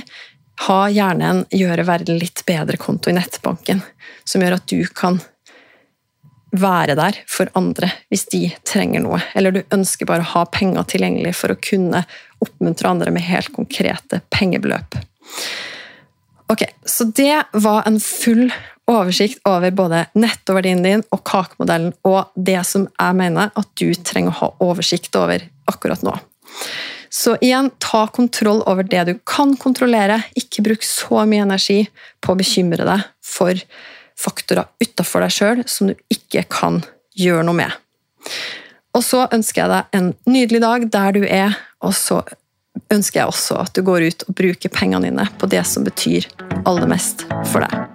Ha 0.63 0.79
gjerne 0.89 1.29
en 1.29 1.45
gjøre 1.51 1.85
verden 1.87 2.19
litt 2.21 2.45
bedre-konto 2.47 3.11
i 3.11 3.17
nettbanken, 3.17 3.81
som 4.23 4.43
gjør 4.43 4.57
at 4.57 4.67
du 4.71 4.79
kan 4.95 5.19
være 6.55 6.95
der 6.95 7.17
for 7.27 7.51
andre 7.59 7.89
hvis 8.11 8.27
de 8.31 8.47
trenger 8.67 9.03
noe, 9.03 9.19
eller 9.35 9.51
du 9.51 9.61
ønsker 9.75 10.07
bare 10.07 10.23
å 10.23 10.31
ha 10.35 10.45
penger 10.47 10.87
tilgjengelig 10.93 11.35
for 11.41 11.51
å 11.51 11.59
kunne 11.59 12.05
oppmuntre 12.43 12.91
andre 12.91 13.11
med 13.11 13.25
helt 13.27 13.51
konkrete 13.55 14.21
pengebeløp. 14.33 14.97
Ok, 16.51 16.63
Så 16.85 17.03
det 17.03 17.43
var 17.51 17.83
en 17.87 17.99
full 17.99 18.51
oversikt 18.87 19.39
over 19.49 19.71
både 19.73 20.03
nettoverdien 20.13 20.83
din 20.83 21.01
og 21.09 21.23
kakemodellen, 21.25 21.93
og 22.05 22.29
det 22.35 22.61
som 22.69 22.85
jeg 22.85 23.17
mener 23.17 23.49
at 23.57 23.71
du 23.81 23.89
trenger 23.97 24.29
å 24.29 24.39
ha 24.43 24.51
oversikt 24.67 25.15
over 25.17 25.41
akkurat 25.71 26.05
nå. 26.05 26.13
Så 27.15 27.37
igjen, 27.41 27.69
ta 27.79 28.07
kontroll 28.11 28.59
over 28.67 28.83
det 28.83 29.03
du 29.07 29.13
kan 29.23 29.53
kontrollere. 29.55 30.17
Ikke 30.35 30.65
bruk 30.65 30.83
så 30.83 31.21
mye 31.23 31.45
energi 31.45 31.85
på 32.19 32.33
å 32.33 32.39
bekymre 32.41 32.83
deg 32.83 33.05
for 33.23 33.61
faktorer 34.19 34.67
utafor 34.83 35.23
deg 35.23 35.31
sjøl 35.31 35.63
som 35.69 35.91
du 35.91 35.95
ikke 36.11 36.43
kan 36.51 36.81
gjøre 37.15 37.47
noe 37.47 37.61
med. 37.61 37.79
Og 38.95 39.03
så 39.07 39.29
ønsker 39.31 39.63
jeg 39.63 39.71
deg 39.71 39.97
en 39.99 40.11
nydelig 40.27 40.63
dag 40.65 40.89
der 40.91 41.15
du 41.15 41.23
er, 41.23 41.55
og 41.79 41.95
så 41.95 42.19
ønsker 42.91 43.21
jeg 43.21 43.31
også 43.31 43.63
at 43.63 43.75
du 43.75 43.83
går 43.87 44.09
ut 44.09 44.27
og 44.27 44.35
bruker 44.35 44.75
pengene 44.75 45.07
dine 45.07 45.31
på 45.39 45.47
det 45.51 45.63
som 45.71 45.87
betyr 45.87 46.27
aller 46.67 46.91
mest 46.91 47.23
for 47.47 47.63
deg. 47.63 47.94